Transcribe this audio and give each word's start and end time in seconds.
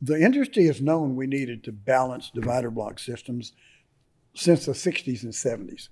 The 0.00 0.20
industry 0.20 0.66
has 0.66 0.80
known 0.80 1.16
we 1.16 1.26
needed 1.26 1.64
to 1.64 1.72
balance 1.72 2.30
divider 2.32 2.70
block 2.70 2.98
systems 2.98 3.52
since 4.34 4.66
the 4.66 4.72
60s 4.72 5.24
and 5.24 5.32
70s. 5.32 5.88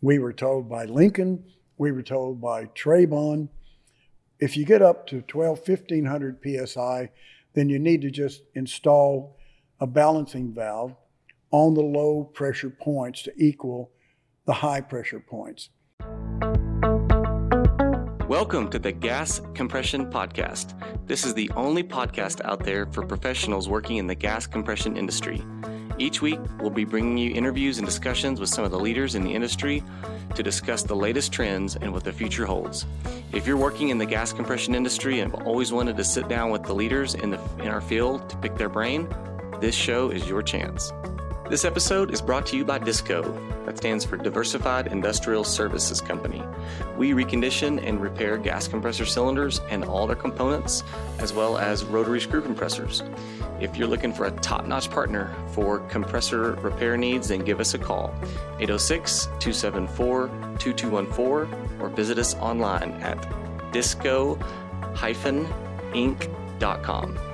We 0.00 0.18
were 0.18 0.32
told 0.32 0.68
by 0.68 0.86
Lincoln, 0.86 1.44
we 1.76 1.92
were 1.92 2.02
told 2.02 2.40
by 2.40 2.66
Trabon, 2.66 3.48
if 4.38 4.56
you 4.56 4.64
get 4.64 4.82
up 4.82 5.06
to 5.08 5.22
12, 5.22 5.68
1500 5.68 6.68
psi, 6.68 7.10
then 7.54 7.68
you 7.68 7.78
need 7.78 8.02
to 8.02 8.10
just 8.10 8.42
install 8.54 9.36
a 9.80 9.86
balancing 9.86 10.54
valve 10.54 10.94
on 11.50 11.74
the 11.74 11.82
low 11.82 12.24
pressure 12.24 12.70
points 12.70 13.22
to 13.22 13.32
equal 13.36 13.90
the 14.46 14.52
high 14.52 14.80
pressure 14.80 15.20
points. 15.20 15.70
Welcome 18.38 18.68
to 18.68 18.78
the 18.78 18.92
Gas 18.92 19.40
Compression 19.54 20.10
Podcast. 20.10 20.74
This 21.06 21.24
is 21.24 21.32
the 21.32 21.50
only 21.56 21.82
podcast 21.82 22.44
out 22.44 22.64
there 22.64 22.84
for 22.84 23.02
professionals 23.02 23.66
working 23.66 23.96
in 23.96 24.08
the 24.08 24.14
gas 24.14 24.46
compression 24.46 24.94
industry. 24.94 25.42
Each 25.96 26.20
week, 26.20 26.38
we'll 26.60 26.68
be 26.68 26.84
bringing 26.84 27.16
you 27.16 27.34
interviews 27.34 27.78
and 27.78 27.86
discussions 27.86 28.38
with 28.38 28.50
some 28.50 28.62
of 28.62 28.70
the 28.70 28.78
leaders 28.78 29.14
in 29.14 29.24
the 29.24 29.32
industry 29.32 29.82
to 30.34 30.42
discuss 30.42 30.82
the 30.82 30.94
latest 30.94 31.32
trends 31.32 31.76
and 31.76 31.94
what 31.94 32.04
the 32.04 32.12
future 32.12 32.44
holds. 32.44 32.84
If 33.32 33.46
you're 33.46 33.56
working 33.56 33.88
in 33.88 33.96
the 33.96 34.04
gas 34.04 34.34
compression 34.34 34.74
industry 34.74 35.20
and 35.20 35.32
have 35.32 35.46
always 35.46 35.72
wanted 35.72 35.96
to 35.96 36.04
sit 36.04 36.28
down 36.28 36.50
with 36.50 36.64
the 36.64 36.74
leaders 36.74 37.14
in, 37.14 37.30
the, 37.30 37.40
in 37.60 37.68
our 37.68 37.80
field 37.80 38.28
to 38.28 38.36
pick 38.36 38.58
their 38.58 38.68
brain, 38.68 39.08
this 39.62 39.74
show 39.74 40.10
is 40.10 40.28
your 40.28 40.42
chance. 40.42 40.92
This 41.48 41.64
episode 41.64 42.12
is 42.12 42.20
brought 42.20 42.44
to 42.46 42.56
you 42.56 42.64
by 42.64 42.80
DISCO. 42.80 43.22
That 43.66 43.78
stands 43.78 44.04
for 44.04 44.16
Diversified 44.16 44.88
Industrial 44.88 45.44
Services 45.44 46.00
Company. 46.00 46.42
We 46.96 47.12
recondition 47.12 47.80
and 47.86 48.02
repair 48.02 48.36
gas 48.36 48.66
compressor 48.66 49.06
cylinders 49.06 49.60
and 49.70 49.84
all 49.84 50.08
their 50.08 50.16
components, 50.16 50.82
as 51.20 51.32
well 51.32 51.56
as 51.56 51.84
rotary 51.84 52.20
screw 52.20 52.42
compressors. 52.42 53.04
If 53.60 53.76
you're 53.76 53.86
looking 53.86 54.12
for 54.12 54.26
a 54.26 54.32
top 54.32 54.66
notch 54.66 54.90
partner 54.90 55.32
for 55.52 55.78
compressor 55.88 56.54
repair 56.54 56.96
needs, 56.96 57.28
then 57.28 57.44
give 57.44 57.60
us 57.60 57.74
a 57.74 57.78
call 57.78 58.12
806 58.58 59.26
274 59.38 60.26
2214 60.58 61.80
or 61.80 61.88
visit 61.90 62.18
us 62.18 62.34
online 62.34 62.90
at 63.02 63.72
disco 63.72 64.34
inc.com. 65.92 67.25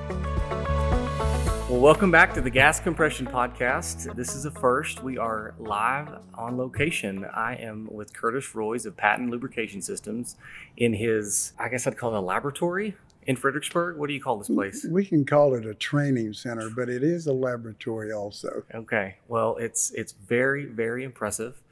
Well, 1.72 1.80
welcome 1.80 2.10
back 2.10 2.34
to 2.34 2.42
the 2.42 2.50
Gas 2.50 2.80
Compression 2.80 3.26
Podcast. 3.26 4.14
This 4.14 4.34
is 4.34 4.44
a 4.44 4.50
first. 4.50 5.02
We 5.02 5.16
are 5.16 5.54
live 5.58 6.18
on 6.34 6.58
location. 6.58 7.24
I 7.24 7.54
am 7.54 7.88
with 7.90 8.12
Curtis 8.12 8.54
Roys 8.54 8.84
of 8.84 8.94
Patton 8.94 9.30
Lubrication 9.30 9.80
Systems 9.80 10.36
in 10.76 10.92
his, 10.92 11.54
I 11.58 11.70
guess 11.70 11.86
I'd 11.86 11.96
call 11.96 12.14
it 12.14 12.18
a 12.18 12.20
laboratory 12.20 12.94
in 13.26 13.36
Fredericksburg. 13.36 13.96
What 13.96 14.08
do 14.08 14.12
you 14.12 14.20
call 14.20 14.36
this 14.36 14.48
place? 14.48 14.84
We 14.84 15.06
can 15.06 15.24
call 15.24 15.54
it 15.54 15.64
a 15.64 15.72
training 15.72 16.34
center, 16.34 16.68
but 16.68 16.90
it 16.90 17.02
is 17.02 17.26
a 17.26 17.32
laboratory 17.32 18.12
also. 18.12 18.64
Okay. 18.74 19.16
Well, 19.26 19.56
it's 19.56 19.92
it's 19.92 20.12
very 20.12 20.66
very 20.66 21.04
impressive. 21.04 21.62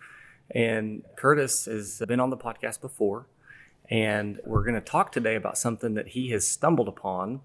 And 0.50 1.02
Curtis 1.16 1.66
has 1.66 2.02
been 2.08 2.20
on 2.20 2.30
the 2.30 2.38
podcast 2.38 2.80
before, 2.80 3.26
and 3.90 4.40
we're 4.46 4.64
going 4.64 4.76
to 4.76 4.80
talk 4.80 5.12
today 5.12 5.34
about 5.34 5.58
something 5.58 5.92
that 5.92 6.08
he 6.08 6.30
has 6.30 6.48
stumbled 6.48 6.88
upon 6.88 7.42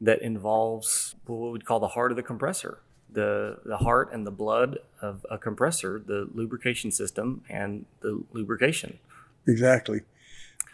that 0.00 0.22
involves 0.22 1.14
what 1.26 1.52
we'd 1.52 1.64
call 1.64 1.80
the 1.80 1.88
heart 1.88 2.10
of 2.10 2.16
the 2.16 2.22
compressor, 2.22 2.78
the 3.10 3.58
the 3.64 3.78
heart 3.78 4.12
and 4.12 4.26
the 4.26 4.30
blood 4.30 4.78
of 5.00 5.24
a 5.30 5.38
compressor, 5.38 6.02
the 6.04 6.28
lubrication 6.32 6.90
system 6.90 7.42
and 7.48 7.86
the 8.00 8.22
lubrication. 8.32 8.98
Exactly. 9.46 10.00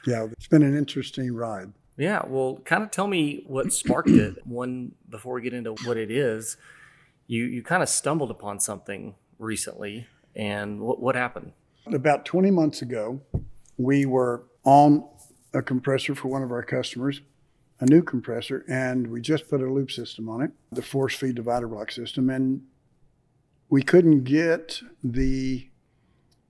Yeah, 0.06 0.28
it's 0.32 0.46
been 0.46 0.62
an 0.62 0.76
interesting 0.76 1.34
ride. 1.34 1.72
Yeah, 1.96 2.22
well, 2.26 2.60
kind 2.64 2.82
of 2.82 2.90
tell 2.90 3.06
me 3.06 3.44
what 3.46 3.72
sparked 3.72 4.08
it. 4.08 4.46
One 4.46 4.92
before 5.08 5.34
we 5.34 5.42
get 5.42 5.52
into 5.52 5.74
what 5.84 5.96
it 5.96 6.10
is, 6.10 6.56
you 7.26 7.44
you 7.44 7.62
kind 7.62 7.82
of 7.82 7.88
stumbled 7.88 8.30
upon 8.30 8.60
something 8.60 9.14
recently, 9.38 10.06
and 10.34 10.80
what 10.80 11.00
what 11.00 11.14
happened? 11.14 11.52
About 11.86 12.24
20 12.24 12.50
months 12.50 12.82
ago, 12.82 13.20
we 13.76 14.06
were 14.06 14.44
on 14.64 15.04
a 15.52 15.62
compressor 15.62 16.14
for 16.14 16.28
one 16.28 16.42
of 16.42 16.52
our 16.52 16.62
customers, 16.62 17.20
a 17.80 17.86
new 17.86 18.02
compressor, 18.02 18.64
and 18.68 19.06
we 19.06 19.20
just 19.20 19.48
put 19.48 19.62
a 19.62 19.70
lube 19.70 19.90
system 19.90 20.28
on 20.28 20.42
it, 20.42 20.52
the 20.70 20.82
force 20.82 21.16
feed 21.16 21.34
divider 21.34 21.66
block 21.66 21.90
system, 21.90 22.28
and 22.28 22.62
we 23.70 23.82
couldn't 23.82 24.24
get 24.24 24.82
the 25.02 25.68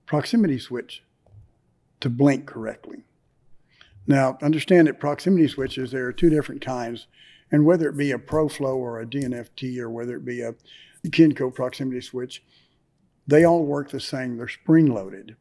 proximity 0.05 0.59
switch 0.59 1.03
to 2.01 2.09
blink 2.09 2.45
correctly. 2.45 3.03
Now, 4.05 4.37
understand 4.41 4.87
that 4.87 4.99
proximity 4.99 5.47
switches, 5.47 5.91
there 5.91 6.05
are 6.07 6.13
two 6.13 6.29
different 6.29 6.61
kinds, 6.61 7.07
and 7.51 7.65
whether 7.65 7.87
it 7.87 7.97
be 7.97 8.11
a 8.11 8.17
ProFlow 8.17 8.75
or 8.75 8.99
a 8.99 9.05
DNFT 9.05 9.77
or 9.77 9.89
whether 9.89 10.17
it 10.17 10.25
be 10.25 10.41
a 10.41 10.55
Kinco 11.07 11.53
proximity 11.53 12.01
switch, 12.01 12.43
they 13.27 13.45
all 13.45 13.63
work 13.63 13.91
the 13.91 13.99
same. 13.99 14.37
They're 14.37 14.47
spring 14.47 14.93
loaded. 14.93 15.35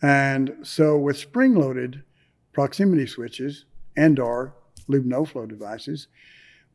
And 0.00 0.56
so 0.62 0.96
with 0.96 1.18
spring 1.18 1.54
loaded 1.54 2.04
proximity 2.52 3.06
switches 3.06 3.66
and 3.96 4.18
our 4.18 4.54
lube 4.90 5.06
no 5.06 5.24
flow 5.24 5.46
devices, 5.46 6.08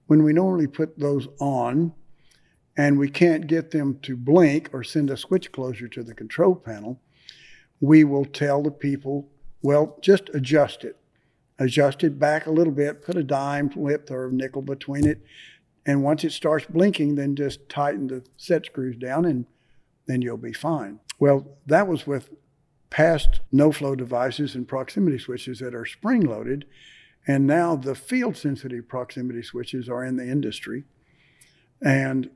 when 0.07 0.23
we 0.23 0.33
normally 0.33 0.67
put 0.67 0.99
those 0.99 1.27
on 1.39 1.93
and 2.77 2.99
we 2.99 3.09
can't 3.09 3.47
get 3.47 3.71
them 3.71 3.99
to 4.01 4.15
blink 4.15 4.69
or 4.73 4.83
send 4.83 5.09
a 5.09 5.17
switch 5.17 5.51
closure 5.51 5.87
to 5.87 6.03
the 6.03 6.13
control 6.13 6.55
panel, 6.55 7.01
we 7.79 8.03
will 8.03 8.25
tell 8.25 8.61
the 8.61 8.71
people, 8.71 9.29
well, 9.61 9.97
just 10.01 10.29
adjust 10.33 10.83
it. 10.83 10.97
Adjust 11.57 12.03
it 12.03 12.19
back 12.19 12.45
a 12.45 12.51
little 12.51 12.73
bit, 12.73 13.01
put 13.01 13.15
a 13.15 13.23
dime 13.23 13.71
width 13.75 14.11
or 14.11 14.27
a 14.27 14.31
nickel 14.31 14.61
between 14.61 15.07
it. 15.07 15.23
And 15.85 16.03
once 16.03 16.23
it 16.23 16.31
starts 16.31 16.65
blinking, 16.65 17.15
then 17.15 17.35
just 17.35 17.69
tighten 17.69 18.07
the 18.07 18.23
set 18.37 18.65
screws 18.65 18.97
down 18.97 19.25
and 19.25 19.45
then 20.07 20.21
you'll 20.21 20.37
be 20.37 20.53
fine. 20.53 20.99
Well, 21.19 21.57
that 21.65 21.87
was 21.87 22.05
with 22.05 22.29
past 22.89 23.41
no 23.51 23.71
flow 23.71 23.95
devices 23.95 24.55
and 24.55 24.67
proximity 24.67 25.17
switches 25.17 25.59
that 25.59 25.75
are 25.75 25.85
spring 25.85 26.21
loaded. 26.21 26.65
And 27.27 27.47
now 27.47 27.75
the 27.75 27.95
field 27.95 28.37
sensitive 28.37 28.87
proximity 28.87 29.41
switches 29.41 29.89
are 29.89 30.03
in 30.03 30.17
the 30.17 30.27
industry 30.27 30.83
and 31.81 32.29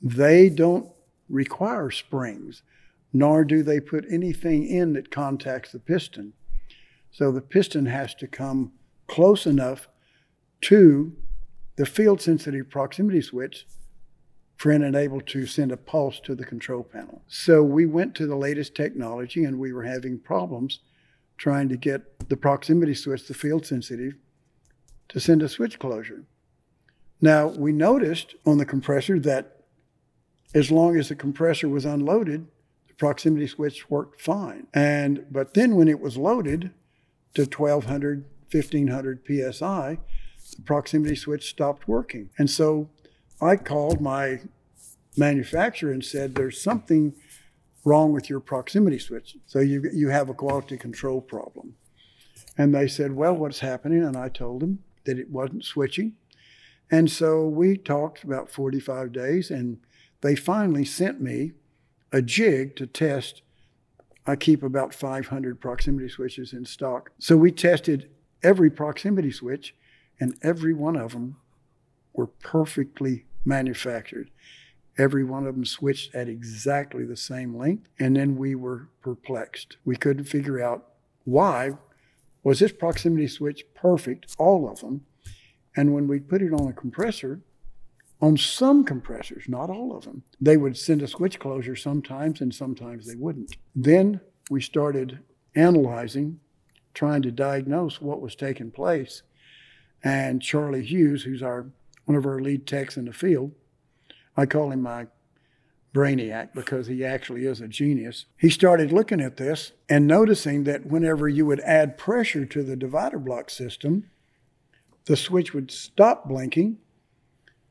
they 0.00 0.48
don't 0.48 0.90
require 1.28 1.90
springs, 1.90 2.62
nor 3.12 3.44
do 3.44 3.62
they 3.62 3.80
put 3.80 4.04
anything 4.10 4.66
in 4.66 4.92
that 4.92 5.10
contacts 5.10 5.72
the 5.72 5.80
piston. 5.80 6.34
So 7.10 7.32
the 7.32 7.40
piston 7.40 7.86
has 7.86 8.14
to 8.16 8.26
come 8.26 8.72
close 9.06 9.46
enough 9.46 9.88
to 10.62 11.16
the 11.76 11.86
field 11.86 12.20
sensitive 12.20 12.70
proximity 12.70 13.22
switch 13.22 13.66
for 14.56 14.72
it 14.72 14.94
able 14.94 15.20
to 15.20 15.46
send 15.46 15.70
a 15.70 15.76
pulse 15.76 16.18
to 16.20 16.34
the 16.34 16.44
control 16.44 16.82
panel. 16.82 17.22
So 17.28 17.62
we 17.62 17.86
went 17.86 18.16
to 18.16 18.26
the 18.26 18.36
latest 18.36 18.74
technology 18.74 19.44
and 19.44 19.58
we 19.58 19.72
were 19.72 19.84
having 19.84 20.18
problems 20.18 20.80
trying 21.36 21.68
to 21.68 21.76
get 21.76 22.28
the 22.28 22.36
proximity 22.36 22.94
switch, 22.94 23.28
the 23.28 23.34
field 23.34 23.64
sensitive, 23.64 24.14
to 25.08 25.20
send 25.20 25.42
a 25.42 25.48
switch 25.48 25.78
closure. 25.78 26.24
Now, 27.20 27.48
we 27.48 27.72
noticed 27.72 28.36
on 28.46 28.58
the 28.58 28.66
compressor 28.66 29.18
that 29.20 29.64
as 30.54 30.70
long 30.70 30.96
as 30.96 31.08
the 31.08 31.14
compressor 31.14 31.68
was 31.68 31.84
unloaded, 31.84 32.46
the 32.86 32.94
proximity 32.94 33.46
switch 33.46 33.90
worked 33.90 34.20
fine. 34.20 34.66
And 34.72 35.26
but 35.30 35.54
then 35.54 35.74
when 35.74 35.88
it 35.88 36.00
was 36.00 36.16
loaded 36.16 36.70
to 37.34 37.42
1200, 37.42 38.24
1500 38.50 39.20
psi, 39.26 39.98
the 40.56 40.62
proximity 40.62 41.16
switch 41.16 41.50
stopped 41.50 41.86
working. 41.86 42.30
And 42.38 42.48
so 42.48 42.88
I 43.40 43.56
called 43.56 44.00
my 44.00 44.40
manufacturer 45.16 45.92
and 45.92 46.04
said, 46.04 46.34
"There's 46.34 46.60
something 46.60 47.14
wrong 47.84 48.12
with 48.12 48.30
your 48.30 48.40
proximity 48.40 48.98
switch. 48.98 49.36
So 49.46 49.58
you 49.58 49.90
you 49.92 50.08
have 50.08 50.30
a 50.30 50.34
quality 50.34 50.76
control 50.76 51.20
problem." 51.20 51.74
And 52.56 52.74
they 52.74 52.88
said, 52.88 53.12
"Well, 53.12 53.36
what's 53.36 53.60
happening?" 53.60 54.02
And 54.02 54.16
I 54.16 54.28
told 54.28 54.60
them 54.60 54.84
that 55.04 55.18
it 55.18 55.30
wasn't 55.30 55.64
switching. 55.64 56.14
And 56.90 57.10
so 57.10 57.46
we 57.46 57.76
talked 57.76 58.24
about 58.24 58.50
45 58.50 59.12
days, 59.12 59.50
and 59.50 59.78
they 60.20 60.34
finally 60.34 60.84
sent 60.84 61.20
me 61.20 61.52
a 62.12 62.22
jig 62.22 62.76
to 62.76 62.86
test. 62.86 63.42
I 64.26 64.36
keep 64.36 64.62
about 64.62 64.94
500 64.94 65.60
proximity 65.60 66.08
switches 66.08 66.52
in 66.52 66.64
stock. 66.64 67.10
So 67.18 67.36
we 67.36 67.50
tested 67.52 68.10
every 68.42 68.70
proximity 68.70 69.32
switch, 69.32 69.74
and 70.20 70.36
every 70.42 70.72
one 70.72 70.96
of 70.96 71.12
them 71.12 71.36
were 72.12 72.26
perfectly 72.26 73.26
manufactured. 73.44 74.30
Every 74.96 75.24
one 75.24 75.46
of 75.46 75.54
them 75.54 75.64
switched 75.64 76.14
at 76.14 76.28
exactly 76.28 77.04
the 77.04 77.16
same 77.16 77.56
length, 77.56 77.88
and 77.98 78.16
then 78.16 78.36
we 78.36 78.54
were 78.54 78.88
perplexed. 79.00 79.76
We 79.84 79.96
couldn't 79.96 80.24
figure 80.24 80.60
out 80.60 80.88
why 81.24 81.72
was 82.42 82.60
this 82.60 82.72
proximity 82.72 83.28
switch 83.28 83.64
perfect, 83.74 84.34
all 84.38 84.70
of 84.70 84.80
them. 84.80 85.02
And 85.76 85.94
when 85.94 86.08
we 86.08 86.20
put 86.20 86.42
it 86.42 86.52
on 86.52 86.68
a 86.68 86.72
compressor, 86.72 87.40
on 88.20 88.36
some 88.36 88.84
compressors, 88.84 89.44
not 89.48 89.70
all 89.70 89.96
of 89.96 90.04
them, 90.04 90.24
they 90.40 90.56
would 90.56 90.76
send 90.76 91.02
a 91.02 91.08
switch 91.08 91.38
closure 91.38 91.76
sometimes 91.76 92.40
and 92.40 92.54
sometimes 92.54 93.06
they 93.06 93.14
wouldn't. 93.14 93.56
Then 93.76 94.20
we 94.50 94.60
started 94.60 95.20
analyzing, 95.54 96.40
trying 96.94 97.22
to 97.22 97.30
diagnose 97.30 98.00
what 98.00 98.20
was 98.20 98.34
taking 98.34 98.70
place. 98.70 99.22
And 100.02 100.42
Charlie 100.42 100.84
Hughes, 100.84 101.22
who's 101.22 101.42
our 101.42 101.66
one 102.08 102.16
of 102.16 102.24
our 102.24 102.40
lead 102.40 102.66
techs 102.66 102.96
in 102.96 103.04
the 103.04 103.12
field. 103.12 103.52
I 104.34 104.46
call 104.46 104.70
him 104.70 104.80
my 104.80 105.08
brainiac 105.98 106.54
because 106.54 106.86
he 106.86 107.04
actually 107.04 107.44
is 107.44 107.60
a 107.60 107.66
genius. 107.66 108.26
He 108.36 108.50
started 108.50 108.92
looking 108.92 109.20
at 109.20 109.36
this 109.36 109.72
and 109.88 110.06
noticing 110.06 110.62
that 110.64 110.86
whenever 110.86 111.28
you 111.28 111.44
would 111.46 111.60
add 111.60 111.98
pressure 111.98 112.44
to 112.46 112.62
the 112.62 112.76
divider 112.76 113.18
block 113.18 113.50
system, 113.50 114.08
the 115.06 115.16
switch 115.16 115.52
would 115.52 115.72
stop 115.72 116.28
blinking. 116.28 116.78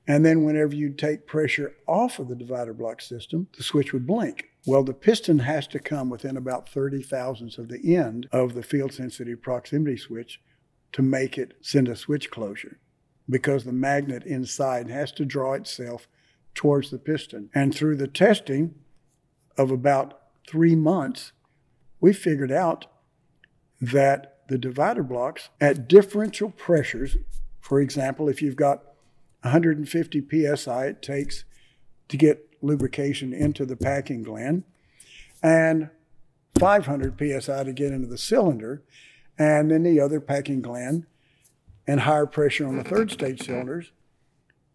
And 0.06 0.26
then 0.26 0.44
whenever 0.44 0.76
you 0.76 0.90
take 0.90 1.26
pressure 1.26 1.76
off 1.88 2.20
of 2.20 2.28
the 2.28 2.36
divider 2.36 2.74
block 2.74 3.02
system, 3.02 3.48
the 3.56 3.64
switch 3.64 3.94
would 3.94 4.06
blink. 4.06 4.50
Well, 4.66 4.84
the 4.84 4.94
piston 4.94 5.40
has 5.40 5.66
to 5.68 5.80
come 5.80 6.10
within 6.10 6.36
about 6.36 6.68
30 6.68 7.04
thousandths 7.04 7.58
of 7.58 7.70
the 7.70 7.96
end 7.96 8.28
of 8.34 8.54
the 8.54 8.64
field 8.64 8.92
sensitive 8.92 9.42
proximity 9.42 9.96
switch 9.96 10.42
to 10.92 11.02
make 11.02 11.38
it 11.38 11.54
send 11.62 11.88
a 11.88 11.96
switch 11.96 12.30
closure 12.30 12.78
because 13.30 13.64
the 13.64 13.72
magnet 13.72 14.24
inside 14.24 14.90
has 14.90 15.12
to 15.14 15.26
draw 15.26 15.54
itself 15.54 16.08
towards 16.58 16.90
the 16.90 16.98
piston. 16.98 17.50
And 17.54 17.74
through 17.74 17.96
the 17.96 18.08
testing 18.08 18.74
of 19.58 19.72
about 19.72 20.20
three 20.50 20.76
months, 20.76 21.32
we 22.02 22.12
figured 22.12 22.52
out 22.52 22.88
that 23.80 24.40
the 24.50 24.58
divider 24.58 25.04
blocks 25.04 25.50
at 25.62 25.88
differential 25.88 26.50
pressures, 26.50 27.18
for 27.62 27.80
example, 27.80 28.28
if 28.28 28.42
you've 28.42 28.56
got 28.56 28.84
150 29.42 30.56
psi 30.56 30.86
it 30.86 31.02
takes 31.02 31.46
to 32.10 32.18
get 32.18 32.58
lubrication 32.62 33.34
into 33.34 33.66
the 33.66 33.78
packing 33.78 34.24
gland, 34.24 34.64
and 35.44 35.90
500 36.60 37.20
psi 37.20 37.64
to 37.64 37.72
get 37.72 37.92
into 37.92 38.08
the 38.08 38.18
cylinder, 38.18 38.82
and 39.38 39.70
then 39.70 39.84
the 39.84 40.00
other 40.00 40.20
packing 40.20 40.62
gland, 40.62 41.06
and 41.86 42.02
higher 42.02 42.26
pressure 42.26 42.68
on 42.68 42.78
the 42.78 42.84
third 42.84 43.12
stage 43.12 43.46
cylinders, 43.46 43.92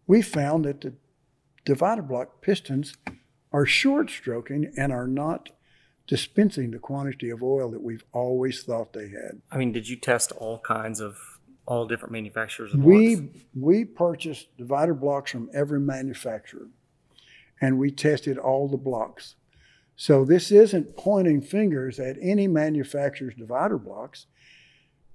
we 0.07 0.21
found 0.21 0.63
that 0.63 0.79
the 0.81 0.93
divider 1.65 2.01
block 2.01 2.41
pistons 2.41 2.97
are 3.51 3.65
short 3.65 4.09
stroking 4.09 4.73
and 4.77 4.91
are 4.91 5.07
not 5.07 5.49
dispensing 6.07 6.71
the 6.71 6.79
quantity 6.79 7.29
of 7.29 7.41
oil 7.41 7.71
that 7.71 7.81
we've 7.81 8.03
always 8.11 8.63
thought 8.63 8.93
they 8.93 9.09
had. 9.09 9.41
I 9.51 9.57
mean, 9.57 9.71
did 9.71 9.87
you 9.87 9.95
test 9.95 10.31
all 10.33 10.59
kinds 10.59 10.99
of 10.99 11.17
all 11.65 11.87
different 11.87 12.11
manufacturers 12.11 12.73
We 12.73 13.15
blocks? 13.15 13.37
we 13.55 13.85
purchased 13.85 14.57
divider 14.57 14.93
blocks 14.93 15.31
from 15.31 15.49
every 15.53 15.79
manufacturer 15.79 16.67
and 17.61 17.79
we 17.79 17.91
tested 17.91 18.37
all 18.37 18.67
the 18.67 18.77
blocks. 18.77 19.35
So 19.95 20.25
this 20.25 20.51
isn't 20.51 20.97
pointing 20.97 21.41
fingers 21.41 21.99
at 21.99 22.17
any 22.19 22.47
manufacturer's 22.47 23.35
divider 23.35 23.77
blocks. 23.77 24.25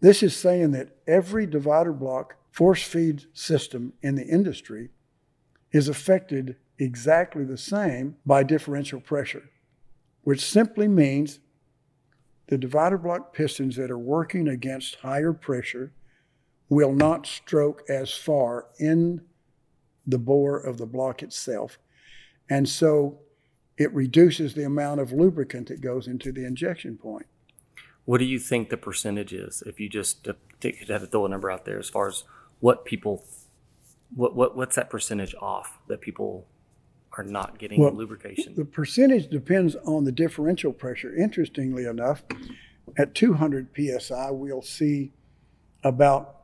This 0.00 0.22
is 0.22 0.34
saying 0.34 0.70
that 0.70 0.96
every 1.06 1.44
divider 1.46 1.92
block 1.92 2.36
force 2.50 2.82
feed 2.82 3.24
system 3.34 3.92
in 4.00 4.14
the 4.14 4.26
industry 4.26 4.90
is 5.72 5.88
affected 5.88 6.56
exactly 6.78 7.44
the 7.44 7.58
same 7.58 8.16
by 8.24 8.42
differential 8.42 9.00
pressure, 9.00 9.50
which 10.22 10.44
simply 10.44 10.88
means 10.88 11.40
the 12.46 12.58
divider 12.58 12.98
block 12.98 13.34
pistons 13.34 13.76
that 13.76 13.90
are 13.90 13.98
working 13.98 14.48
against 14.48 14.96
higher 14.96 15.32
pressure 15.32 15.92
will 16.68 16.92
not 16.92 17.26
stroke 17.26 17.82
as 17.88 18.12
far 18.12 18.66
in 18.78 19.22
the 20.06 20.18
bore 20.18 20.58
of 20.58 20.78
the 20.78 20.86
block 20.86 21.22
itself. 21.22 21.78
And 22.48 22.68
so 22.68 23.18
it 23.76 23.92
reduces 23.92 24.54
the 24.54 24.64
amount 24.64 25.00
of 25.00 25.12
lubricant 25.12 25.68
that 25.68 25.80
goes 25.80 26.06
into 26.08 26.32
the 26.32 26.46
injection 26.46 26.96
point. 26.96 27.26
What 28.04 28.18
do 28.18 28.24
you 28.24 28.38
think 28.38 28.70
the 28.70 28.78
percentage 28.78 29.34
is 29.34 29.62
if 29.66 29.78
you 29.78 29.88
just 29.88 30.26
had 30.26 30.86
to 30.86 31.06
throw 31.06 31.26
a 31.26 31.28
number 31.28 31.50
out 31.50 31.66
there 31.66 31.78
as 31.78 31.90
far 31.90 32.08
as 32.08 32.24
what 32.60 32.86
people, 32.86 33.24
what, 34.14 34.34
what 34.34 34.56
what's 34.56 34.76
that 34.76 34.90
percentage 34.90 35.34
off 35.40 35.78
that 35.88 36.00
people 36.00 36.46
are 37.16 37.24
not 37.24 37.58
getting 37.58 37.80
Well, 37.80 37.92
lubrication? 37.92 38.54
The 38.54 38.64
percentage 38.64 39.28
depends 39.28 39.74
on 39.84 40.04
the 40.04 40.12
differential 40.12 40.72
pressure. 40.72 41.14
Interestingly 41.14 41.84
enough, 41.84 42.22
at 42.96 43.14
200 43.14 43.68
psi, 43.76 44.30
we'll 44.30 44.62
see 44.62 45.12
about 45.84 46.36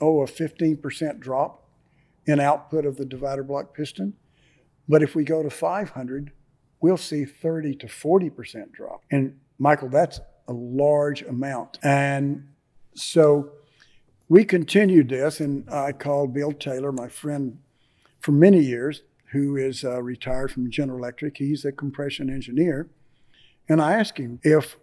oh 0.00 0.22
a 0.22 0.26
15% 0.26 1.20
drop 1.20 1.62
in 2.26 2.40
output 2.40 2.84
of 2.84 2.96
the 2.96 3.04
divider 3.04 3.42
block 3.42 3.74
piston. 3.74 4.14
But 4.88 5.02
if 5.02 5.14
we 5.14 5.24
go 5.24 5.42
to 5.42 5.50
500, 5.50 6.32
we'll 6.80 6.96
see 6.96 7.24
30 7.24 7.74
to 7.76 7.86
40% 7.86 8.72
drop. 8.72 9.02
And 9.10 9.38
Michael, 9.58 9.88
that's 9.88 10.20
a 10.48 10.52
large 10.52 11.22
amount. 11.22 11.78
And 11.82 12.48
so 12.94 13.50
we 14.28 14.44
continued 14.44 15.08
this, 15.08 15.40
and 15.40 15.68
I 15.70 15.92
called 15.92 16.34
Bill 16.34 16.52
Taylor, 16.52 16.92
my 16.92 17.08
friend 17.08 17.58
for 18.20 18.32
many 18.32 18.60
years, 18.60 19.02
who 19.32 19.56
is 19.56 19.84
uh, 19.84 20.02
retired 20.02 20.50
from 20.50 20.70
General 20.70 20.98
Electric. 20.98 21.36
He's 21.36 21.64
a 21.64 21.72
compression 21.72 22.30
engineer. 22.30 22.88
And 23.68 23.80
I 23.80 23.94
asked 23.94 24.18
him 24.18 24.40
if 24.42 24.76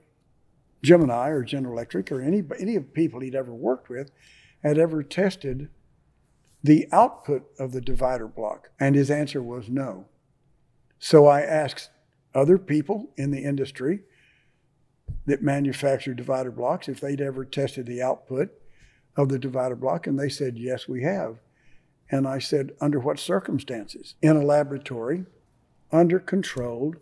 Gemini 0.82 1.30
or 1.30 1.44
General 1.44 1.74
Electric 1.74 2.12
or 2.12 2.22
any, 2.22 2.44
any 2.60 2.76
of 2.76 2.84
the 2.84 2.92
people 2.92 3.22
he'd 3.22 3.36
ever 3.36 3.54
worked 3.54 3.90
with 3.90 4.12
had 4.62 4.78
ever 4.78 5.04
tested 5.04 5.70
the 6.64 6.88
output 6.92 7.50
of 7.60 7.72
the 7.72 7.82
divider 7.82 8.28
block. 8.28 8.70
And 8.80 8.96
his 8.96 9.12
answer 9.12 9.42
was 9.42 9.70
no. 9.70 10.06
So 11.00 11.26
I 11.26 11.42
asked 11.42 11.90
other 12.34 12.58
people 12.58 13.10
in 13.18 13.32
the 13.32 13.44
industry 13.44 14.02
that 15.26 15.42
manufacture 15.42 16.14
divider 16.14 16.52
blocks 16.52 16.88
if 16.88 17.00
they'd 17.00 17.22
ever 17.22 17.44
tested 17.44 17.86
the 17.86 18.02
output 18.02 18.52
of 19.16 19.30
the 19.30 19.40
divider 19.40 19.76
block, 19.76 20.08
and 20.08 20.20
they 20.20 20.30
said, 20.30 20.58
yes, 20.58 20.88
we 20.88 21.04
have. 21.04 21.38
And 22.10 22.28
I 22.28 22.40
said, 22.40 22.72
under 22.82 23.00
what 23.00 23.20
circumstances? 23.20 24.16
In 24.22 24.36
a 24.36 24.44
laboratory, 24.44 25.26
under 25.92 26.20
controlled, 26.20 26.98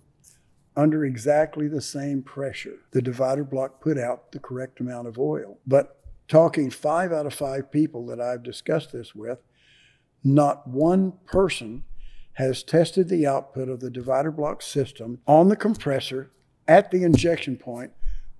under 0.76 1.04
exactly 1.04 1.68
the 1.68 1.82
same 1.82 2.22
pressure. 2.22 2.80
The 2.92 3.02
divider 3.02 3.44
block 3.44 3.82
put 3.82 3.98
out 3.98 4.32
the 4.32 4.40
correct 4.40 4.80
amount 4.80 5.08
of 5.08 5.20
oil. 5.20 5.60
But 5.68 5.98
talking 6.28 6.70
five 6.70 7.12
out 7.12 7.26
of 7.26 7.34
five 7.34 7.72
people 7.72 8.06
that 8.08 8.22
I've 8.22 8.44
discussed 8.44 8.94
this 8.94 9.14
with, 9.14 9.40
not 10.24 10.68
one 10.68 11.14
person 11.26 11.84
has 12.34 12.64
tested 12.64 13.10
the 13.10 13.28
output 13.28 13.68
of 13.68 13.82
the 13.82 13.90
divider 13.90 14.32
block 14.32 14.62
system 14.62 15.20
on 15.28 15.50
the 15.50 15.56
compressor 15.56 16.32
at 16.68 16.90
the 16.92 17.04
injection 17.04 17.58
point 17.58 17.92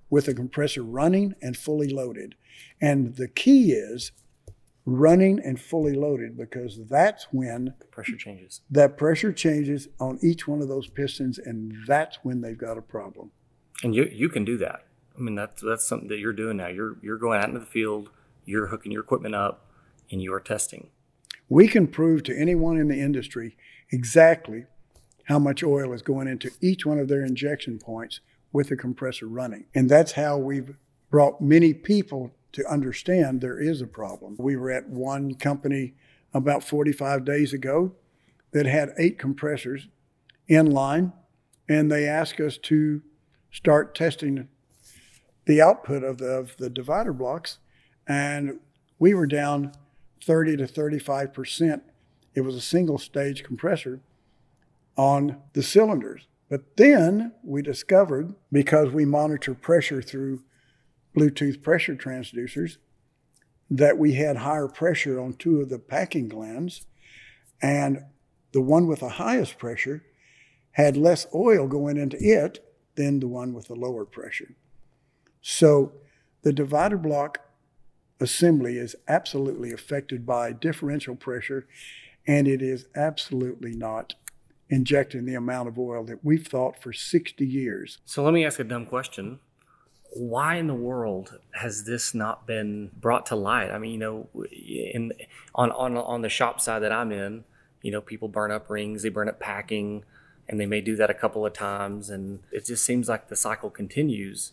with 0.08 0.26
the 0.26 0.34
compressor 0.34 0.82
running 0.82 1.34
and 1.42 1.56
fully 1.56 1.88
loaded. 1.88 2.34
And 2.80 3.16
the 3.16 3.28
key 3.28 3.72
is 3.72 4.12
running 4.84 5.38
and 5.38 5.60
fully 5.60 5.92
loaded 5.92 6.36
because 6.36 6.80
that's 6.88 7.28
when 7.30 7.74
the 7.78 7.86
pressure 7.86 8.16
changes. 8.16 8.62
that 8.70 8.96
pressure 8.96 9.32
changes 9.32 9.88
on 10.00 10.18
each 10.22 10.48
one 10.48 10.60
of 10.60 10.66
those 10.68 10.88
pistons 10.88 11.38
and 11.38 11.72
that's 11.86 12.18
when 12.24 12.40
they've 12.40 12.58
got 12.58 12.76
a 12.76 12.82
problem. 12.82 13.30
And 13.84 13.94
you 13.94 14.04
you 14.12 14.28
can 14.28 14.44
do 14.44 14.56
that. 14.58 14.84
I 15.16 15.20
mean 15.20 15.36
that's 15.36 15.62
that's 15.62 15.86
something 15.86 16.08
that 16.08 16.18
you're 16.18 16.32
doing 16.32 16.56
now. 16.56 16.66
You're 16.66 16.96
you're 17.00 17.18
going 17.18 17.38
out 17.38 17.48
into 17.48 17.60
the 17.60 17.66
field, 17.66 18.10
you're 18.44 18.66
hooking 18.68 18.90
your 18.90 19.02
equipment 19.02 19.36
up, 19.36 19.66
and 20.10 20.20
you 20.20 20.32
are 20.34 20.40
testing. 20.40 20.90
We 21.48 21.68
can 21.68 21.86
prove 21.86 22.24
to 22.24 22.36
anyone 22.36 22.76
in 22.76 22.88
the 22.88 22.98
industry 22.98 23.56
exactly 23.90 24.66
how 25.24 25.38
much 25.38 25.62
oil 25.62 25.92
is 25.92 26.02
going 26.02 26.26
into 26.26 26.50
each 26.60 26.84
one 26.84 26.98
of 26.98 27.08
their 27.08 27.24
injection 27.24 27.78
points 27.78 28.20
with 28.52 28.68
the 28.68 28.76
compressor 28.76 29.26
running. 29.26 29.66
And 29.74 29.88
that's 29.88 30.12
how 30.12 30.38
we've 30.38 30.76
brought 31.10 31.40
many 31.40 31.72
people 31.72 32.32
to 32.52 32.66
understand 32.66 33.40
there 33.40 33.60
is 33.60 33.80
a 33.80 33.86
problem. 33.86 34.36
We 34.38 34.56
were 34.56 34.70
at 34.70 34.88
one 34.88 35.34
company 35.34 35.94
about 36.34 36.64
45 36.64 37.24
days 37.24 37.52
ago 37.52 37.94
that 38.52 38.66
had 38.66 38.92
eight 38.98 39.18
compressors 39.18 39.88
in 40.46 40.66
line, 40.66 41.12
and 41.68 41.90
they 41.90 42.06
asked 42.06 42.40
us 42.40 42.58
to 42.58 43.02
start 43.50 43.94
testing 43.94 44.48
the 45.44 45.60
output 45.60 46.04
of 46.04 46.18
the, 46.18 46.26
of 46.26 46.56
the 46.56 46.70
divider 46.70 47.12
blocks. 47.12 47.58
And 48.06 48.60
we 48.98 49.14
were 49.14 49.26
down 49.26 49.72
30 50.22 50.58
to 50.58 50.66
35 50.66 51.32
percent. 51.32 51.82
It 52.34 52.42
was 52.42 52.54
a 52.54 52.60
single 52.60 52.98
stage 52.98 53.42
compressor 53.42 54.00
on 54.96 55.38
the 55.52 55.62
cylinders. 55.62 56.26
But 56.48 56.76
then 56.76 57.32
we 57.42 57.62
discovered, 57.62 58.34
because 58.50 58.90
we 58.90 59.04
monitor 59.04 59.54
pressure 59.54 60.02
through 60.02 60.42
Bluetooth 61.16 61.62
pressure 61.62 61.94
transducers, 61.94 62.78
that 63.70 63.98
we 63.98 64.14
had 64.14 64.38
higher 64.38 64.68
pressure 64.68 65.20
on 65.20 65.34
two 65.34 65.60
of 65.60 65.68
the 65.68 65.78
packing 65.78 66.28
glands, 66.28 66.86
and 67.60 68.04
the 68.52 68.60
one 68.60 68.86
with 68.86 69.00
the 69.00 69.08
highest 69.08 69.58
pressure 69.58 70.04
had 70.72 70.96
less 70.96 71.26
oil 71.34 71.66
going 71.66 71.96
into 71.96 72.16
it 72.20 72.64
than 72.94 73.20
the 73.20 73.28
one 73.28 73.54
with 73.54 73.68
the 73.68 73.74
lower 73.74 74.04
pressure. 74.04 74.54
So 75.40 75.92
the 76.42 76.52
divider 76.52 76.98
block 76.98 77.40
assembly 78.20 78.76
is 78.76 78.94
absolutely 79.08 79.72
affected 79.72 80.24
by 80.24 80.52
differential 80.52 81.16
pressure, 81.16 81.66
and 82.26 82.46
it 82.46 82.62
is 82.62 82.86
absolutely 82.94 83.74
not 83.74 84.14
injecting 84.68 85.26
the 85.26 85.34
amount 85.34 85.68
of 85.68 85.78
oil 85.78 86.04
that 86.04 86.24
we've 86.24 86.46
thought 86.46 86.80
for 86.82 86.92
60 86.92 87.44
years. 87.44 87.98
So 88.04 88.22
let 88.22 88.32
me 88.32 88.44
ask 88.44 88.58
a 88.58 88.64
dumb 88.64 88.86
question. 88.86 89.40
Why 90.14 90.56
in 90.56 90.66
the 90.66 90.74
world 90.74 91.38
has 91.52 91.84
this 91.84 92.14
not 92.14 92.46
been 92.46 92.90
brought 93.00 93.26
to 93.26 93.36
light? 93.36 93.70
I 93.70 93.78
mean, 93.78 93.92
you 93.92 93.98
know, 93.98 94.28
in 94.52 95.12
on 95.54 95.70
on 95.72 95.96
on 95.96 96.22
the 96.22 96.28
shop 96.28 96.60
side 96.60 96.82
that 96.82 96.92
I'm 96.92 97.12
in, 97.12 97.44
you 97.82 97.90
know, 97.90 98.00
people 98.00 98.28
burn 98.28 98.50
up 98.50 98.68
rings, 98.68 99.02
they 99.02 99.08
burn 99.08 99.28
up 99.28 99.40
packing, 99.40 100.04
and 100.48 100.60
they 100.60 100.66
may 100.66 100.80
do 100.80 100.96
that 100.96 101.10
a 101.10 101.14
couple 101.14 101.46
of 101.46 101.52
times, 101.52 102.10
and 102.10 102.40
it 102.50 102.66
just 102.66 102.84
seems 102.84 103.08
like 103.08 103.28
the 103.28 103.36
cycle 103.36 103.70
continues 103.70 104.52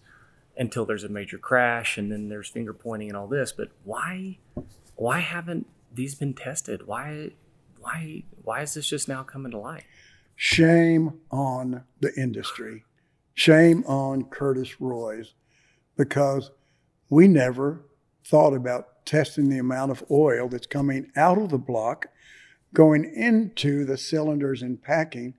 until 0.58 0.86
there's 0.86 1.04
a 1.04 1.10
major 1.10 1.38
crash, 1.38 1.98
and 1.98 2.12
then 2.12 2.30
there's 2.30 2.50
finger 2.50 2.74
pointing 2.74 3.10
and 3.10 3.18
all 3.18 3.28
this. 3.28 3.52
But 3.52 3.70
why, 3.84 4.40
why 4.96 5.20
haven't 5.20 5.68
these 5.94 6.16
been 6.16 6.34
tested? 6.34 6.86
Why, 6.86 7.32
why, 7.80 8.24
why 8.44 8.62
is 8.62 8.74
this 8.74 8.90
just 8.90 9.08
now 9.08 9.24
coming 9.24 9.52
to 9.52 9.58
light? 9.58 9.84
Shame 10.36 11.20
on 11.32 11.84
the 12.00 12.14
industry. 12.16 12.84
Shame 13.34 13.84
on 13.86 14.26
Curtis 14.26 14.82
Roys 14.82 15.34
because 16.00 16.52
we 17.10 17.28
never 17.28 17.82
thought 18.26 18.54
about 18.54 19.06
testing 19.06 19.50
the 19.50 19.60
amount 19.60 19.92
of 19.92 20.02
oil 20.10 20.48
that's 20.48 20.66
coming 20.66 21.12
out 21.18 21.38
of 21.38 21.50
the 21.50 21.58
block, 21.58 22.08
going 22.74 23.04
into 23.04 23.84
the 23.84 23.98
cylinders 23.98 24.62
and 24.62 24.82
packing 24.82 25.34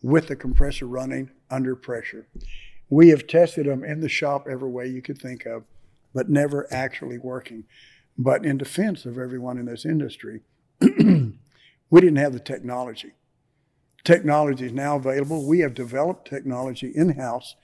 with 0.00 0.28
the 0.28 0.36
compressor 0.36 0.86
running 0.86 1.30
under 1.50 1.76
pressure. 1.76 2.26
We 2.88 3.10
have 3.10 3.26
tested 3.26 3.66
them 3.66 3.84
in 3.84 4.00
the 4.00 4.08
shop 4.08 4.46
every 4.50 4.70
way 4.70 4.86
you 4.86 5.02
could 5.02 5.20
think 5.20 5.44
of, 5.44 5.64
but 6.14 6.30
never 6.30 6.66
actually 6.72 7.18
working. 7.18 7.64
But 8.16 8.46
in 8.46 8.56
defense 8.56 9.04
of 9.04 9.18
everyone 9.18 9.58
in 9.58 9.66
this 9.66 9.84
industry, 9.84 10.40
we 10.80 12.00
didn't 12.00 12.16
have 12.16 12.32
the 12.32 12.40
technology. 12.40 13.12
Technology 14.02 14.64
is 14.64 14.72
now 14.72 14.96
available. 14.96 15.46
We 15.46 15.58
have 15.58 15.74
developed 15.74 16.26
technology 16.26 16.90
in 16.94 17.18
house 17.18 17.54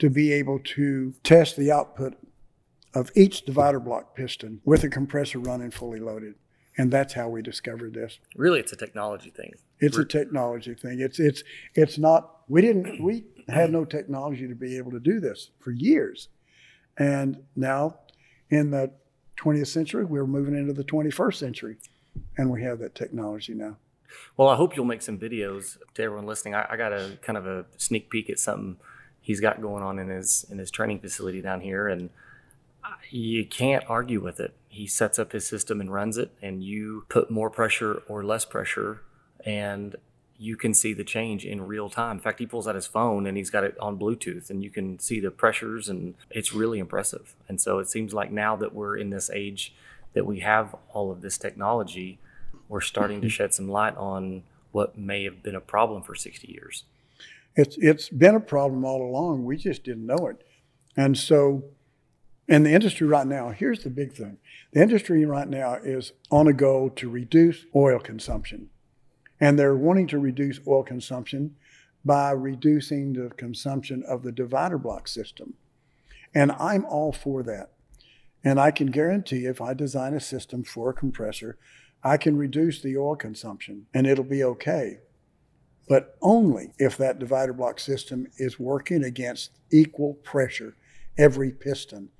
to 0.00 0.10
be 0.10 0.32
able 0.32 0.58
to 0.58 1.14
test 1.22 1.56
the 1.56 1.70
output 1.70 2.16
of 2.94 3.12
each 3.14 3.42
divider 3.42 3.78
block 3.78 4.16
piston 4.16 4.60
with 4.64 4.82
a 4.82 4.88
compressor 4.88 5.38
running 5.38 5.70
fully 5.70 6.00
loaded. 6.00 6.34
And 6.76 6.90
that's 6.90 7.14
how 7.14 7.28
we 7.28 7.42
discovered 7.42 7.94
this. 7.94 8.18
Really, 8.34 8.58
it's 8.60 8.72
a 8.72 8.76
technology 8.76 9.30
thing. 9.30 9.52
It's 9.78 9.98
a 9.98 10.04
technology 10.04 10.74
thing. 10.74 11.00
It's 11.00 11.18
it's 11.18 11.42
it's 11.74 11.98
not. 11.98 12.42
We 12.48 12.62
didn't. 12.62 13.02
We 13.02 13.24
had 13.48 13.70
no 13.70 13.84
technology 13.84 14.48
to 14.48 14.54
be 14.54 14.76
able 14.76 14.90
to 14.92 15.00
do 15.00 15.20
this 15.20 15.50
for 15.58 15.72
years, 15.72 16.28
and 16.96 17.42
now 17.56 17.96
in 18.50 18.70
the 18.70 18.92
20th 19.36 19.68
century, 19.68 20.04
we're 20.04 20.26
moving 20.26 20.56
into 20.56 20.72
the 20.72 20.84
21st 20.84 21.34
century, 21.34 21.76
and 22.36 22.50
we 22.50 22.62
have 22.62 22.78
that 22.78 22.94
technology 22.94 23.54
now. 23.54 23.76
Well, 24.36 24.48
I 24.48 24.56
hope 24.56 24.76
you'll 24.76 24.84
make 24.84 25.02
some 25.02 25.18
videos 25.18 25.78
to 25.94 26.02
everyone 26.02 26.26
listening. 26.26 26.54
I, 26.54 26.66
I 26.70 26.76
got 26.76 26.92
a 26.92 27.18
kind 27.22 27.36
of 27.38 27.46
a 27.46 27.66
sneak 27.76 28.10
peek 28.10 28.28
at 28.30 28.38
something 28.38 28.76
he's 29.20 29.40
got 29.40 29.60
going 29.60 29.82
on 29.82 29.98
in 29.98 30.08
his 30.08 30.46
in 30.50 30.58
his 30.58 30.70
training 30.70 31.00
facility 31.00 31.40
down 31.40 31.60
here, 31.60 31.88
and 31.88 32.10
uh, 32.84 32.94
you 33.10 33.44
can't 33.44 33.84
argue 33.88 34.20
with 34.20 34.40
it. 34.40 34.54
He 34.68 34.86
sets 34.86 35.18
up 35.18 35.32
his 35.32 35.46
system 35.46 35.80
and 35.80 35.92
runs 35.92 36.16
it, 36.16 36.32
and 36.40 36.62
you 36.62 37.04
put 37.08 37.30
more 37.30 37.50
pressure 37.50 38.02
or 38.08 38.24
less 38.24 38.44
pressure, 38.44 39.02
and 39.44 39.96
you 40.40 40.56
can 40.56 40.72
see 40.72 40.94
the 40.94 41.04
change 41.04 41.44
in 41.44 41.66
real 41.66 41.90
time. 41.90 42.16
In 42.16 42.22
fact, 42.22 42.38
he 42.38 42.46
pulls 42.46 42.66
out 42.66 42.74
his 42.74 42.86
phone 42.86 43.26
and 43.26 43.36
he's 43.36 43.50
got 43.50 43.62
it 43.62 43.76
on 43.78 43.98
Bluetooth, 43.98 44.48
and 44.48 44.62
you 44.62 44.70
can 44.70 44.98
see 44.98 45.20
the 45.20 45.30
pressures, 45.30 45.86
and 45.86 46.14
it's 46.30 46.54
really 46.54 46.78
impressive. 46.78 47.34
And 47.46 47.60
so 47.60 47.78
it 47.78 47.90
seems 47.90 48.14
like 48.14 48.32
now 48.32 48.56
that 48.56 48.74
we're 48.74 48.96
in 48.96 49.10
this 49.10 49.28
age 49.34 49.74
that 50.14 50.24
we 50.24 50.40
have 50.40 50.74
all 50.94 51.12
of 51.12 51.20
this 51.20 51.36
technology, 51.36 52.18
we're 52.70 52.80
starting 52.80 53.20
to 53.20 53.26
mm-hmm. 53.26 53.32
shed 53.32 53.52
some 53.52 53.68
light 53.68 53.96
on 53.98 54.42
what 54.72 54.96
may 54.96 55.24
have 55.24 55.42
been 55.42 55.54
a 55.54 55.60
problem 55.60 56.02
for 56.02 56.14
60 56.14 56.50
years. 56.50 56.84
It's 57.56 57.76
it's 57.78 58.08
been 58.08 58.34
a 58.34 58.40
problem 58.40 58.84
all 58.84 59.02
along. 59.02 59.44
We 59.44 59.56
just 59.56 59.84
didn't 59.84 60.06
know 60.06 60.28
it, 60.28 60.44
and 60.96 61.16
so 61.16 61.64
in 62.48 62.62
the 62.64 62.72
industry 62.72 63.06
right 63.06 63.26
now, 63.26 63.50
here's 63.50 63.82
the 63.82 63.90
big 63.90 64.12
thing: 64.12 64.38
the 64.72 64.82
industry 64.82 65.24
right 65.24 65.48
now 65.48 65.74
is 65.74 66.12
on 66.30 66.46
a 66.46 66.52
goal 66.52 66.90
to 66.90 67.08
reduce 67.08 67.66
oil 67.74 67.98
consumption, 67.98 68.70
and 69.40 69.58
they're 69.58 69.76
wanting 69.76 70.06
to 70.08 70.18
reduce 70.18 70.60
oil 70.66 70.82
consumption 70.82 71.56
by 72.04 72.30
reducing 72.30 73.12
the 73.12 73.30
consumption 73.30 74.02
of 74.08 74.22
the 74.22 74.32
divider 74.32 74.78
block 74.78 75.08
system, 75.08 75.54
and 76.34 76.52
I'm 76.52 76.84
all 76.84 77.12
for 77.12 77.42
that. 77.42 77.70
And 78.42 78.58
I 78.58 78.70
can 78.70 78.86
guarantee 78.86 79.44
if 79.44 79.60
I 79.60 79.74
design 79.74 80.14
a 80.14 80.20
system 80.20 80.64
for 80.64 80.90
a 80.90 80.94
compressor, 80.94 81.58
I 82.02 82.16
can 82.16 82.36
reduce 82.36 82.80
the 82.80 82.96
oil 82.96 83.16
consumption 83.16 83.86
and 83.92 84.06
it'll 84.06 84.24
be 84.24 84.42
okay 84.42 85.00
but 85.90 86.16
only 86.22 86.72
if 86.78 86.96
that 86.96 87.18
divider 87.18 87.52
block 87.52 87.80
system 87.80 88.28
is 88.38 88.60
working 88.60 89.02
against 89.02 89.50
equal 89.72 90.14
pressure 90.14 90.76
every 91.18 91.50
piston. 91.50 92.10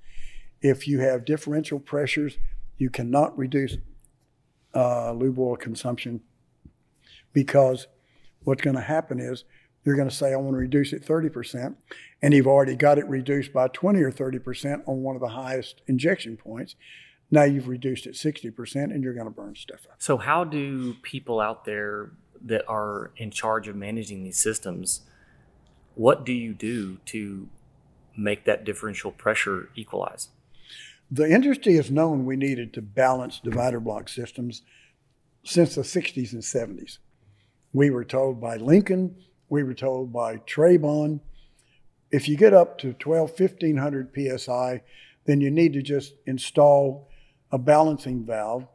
If 0.61 0.89
you 0.89 0.99
have 0.99 1.23
differential 1.23 1.79
pressures, 1.79 2.37
you 2.77 2.89
cannot 2.89 3.37
reduce 3.37 3.77
uh, 4.75 5.13
lube 5.13 5.39
oil 5.39 5.55
consumption 5.55 6.19
because 7.31 7.87
what's 8.43 8.61
going 8.61 8.75
to 8.75 8.81
happen 8.81 9.21
is 9.21 9.45
you're 9.85 9.95
going 9.95 10.09
to 10.09 10.13
say, 10.13 10.33
I 10.33 10.35
want 10.35 10.55
to 10.55 10.57
reduce 10.57 10.91
it 10.91 11.07
30%, 11.07 11.73
and 12.21 12.33
you've 12.33 12.47
already 12.47 12.75
got 12.75 12.97
it 12.97 13.07
reduced 13.07 13.53
by 13.53 13.69
20 13.69 14.01
or 14.01 14.11
30% 14.11 14.81
on 14.85 15.01
one 15.01 15.15
of 15.15 15.21
the 15.21 15.29
highest 15.29 15.81
injection 15.87 16.35
points. 16.35 16.75
Now 17.31 17.43
you've 17.43 17.69
reduced 17.69 18.05
it 18.05 18.15
60% 18.15 18.75
and 18.83 19.01
you're 19.01 19.13
going 19.13 19.27
to 19.27 19.31
burn 19.31 19.55
stuff 19.55 19.87
up. 19.89 19.95
So, 19.99 20.17
how 20.17 20.43
do 20.43 20.95
people 20.95 21.39
out 21.39 21.63
there 21.63 22.11
that 22.43 22.63
are 22.67 23.11
in 23.17 23.31
charge 23.31 23.67
of 23.67 23.75
managing 23.75 24.23
these 24.23 24.37
systems, 24.37 25.01
what 25.95 26.25
do 26.25 26.33
you 26.33 26.53
do 26.53 26.97
to 27.05 27.47
make 28.17 28.45
that 28.45 28.63
differential 28.63 29.11
pressure 29.11 29.69
equalize? 29.75 30.29
The 31.09 31.29
industry 31.29 31.75
has 31.75 31.91
known 31.91 32.25
we 32.25 32.37
needed 32.37 32.73
to 32.73 32.81
balance 32.81 33.39
divider 33.39 33.79
block 33.79 34.07
systems 34.07 34.61
since 35.43 35.75
the 35.75 35.81
60s 35.81 36.33
and 36.33 36.41
70s. 36.41 36.99
We 37.73 37.89
were 37.89 38.05
told 38.05 38.39
by 38.39 38.57
Lincoln, 38.57 39.15
we 39.49 39.63
were 39.63 39.73
told 39.73 40.13
by 40.13 40.37
Trabon, 40.37 41.19
if 42.11 42.27
you 42.27 42.37
get 42.37 42.53
up 42.53 42.77
to 42.79 42.93
12, 42.93 43.39
1500 43.39 44.39
psi, 44.39 44.81
then 45.25 45.41
you 45.41 45.51
need 45.51 45.73
to 45.73 45.81
just 45.81 46.13
install 46.25 47.09
a 47.51 47.57
balancing 47.57 48.25
valve 48.25 48.65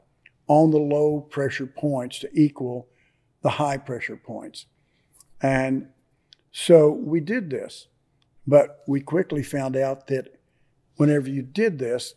on 0.47 0.71
the 0.71 0.79
low 0.79 1.21
pressure 1.21 1.67
points 1.67 2.19
to 2.21 2.31
equal 2.33 2.89
the 3.47 3.51
high 3.51 3.77
pressure 3.77 4.17
points. 4.17 4.67
And 5.41 5.91
so 6.51 6.91
we 6.91 7.21
did 7.21 7.49
this, 7.49 7.87
but 8.45 8.83
we 8.89 9.01
quickly 9.01 9.45
found 9.45 9.77
out 9.77 10.09
that 10.09 10.41
whenever 10.97 11.31
you 11.31 11.43
did 11.43 11.79
this, 11.79 12.15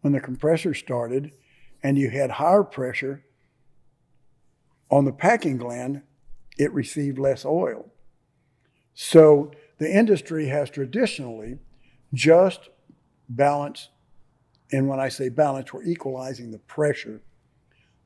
when 0.00 0.12
the 0.12 0.18
compressor 0.18 0.74
started 0.74 1.34
and 1.84 1.96
you 1.96 2.10
had 2.10 2.32
higher 2.32 2.64
pressure 2.64 3.24
on 4.90 5.04
the 5.04 5.12
packing 5.12 5.56
gland, 5.56 6.02
it 6.58 6.72
received 6.72 7.16
less 7.16 7.44
oil. 7.44 7.86
So 8.92 9.52
the 9.78 9.88
industry 9.88 10.48
has 10.48 10.68
traditionally 10.68 11.60
just 12.12 12.70
balanced, 13.28 13.90
and 14.72 14.88
when 14.88 14.98
I 14.98 15.10
say 15.10 15.28
balance, 15.28 15.72
we're 15.72 15.84
equalizing 15.84 16.50
the 16.50 16.58
pressure 16.58 17.20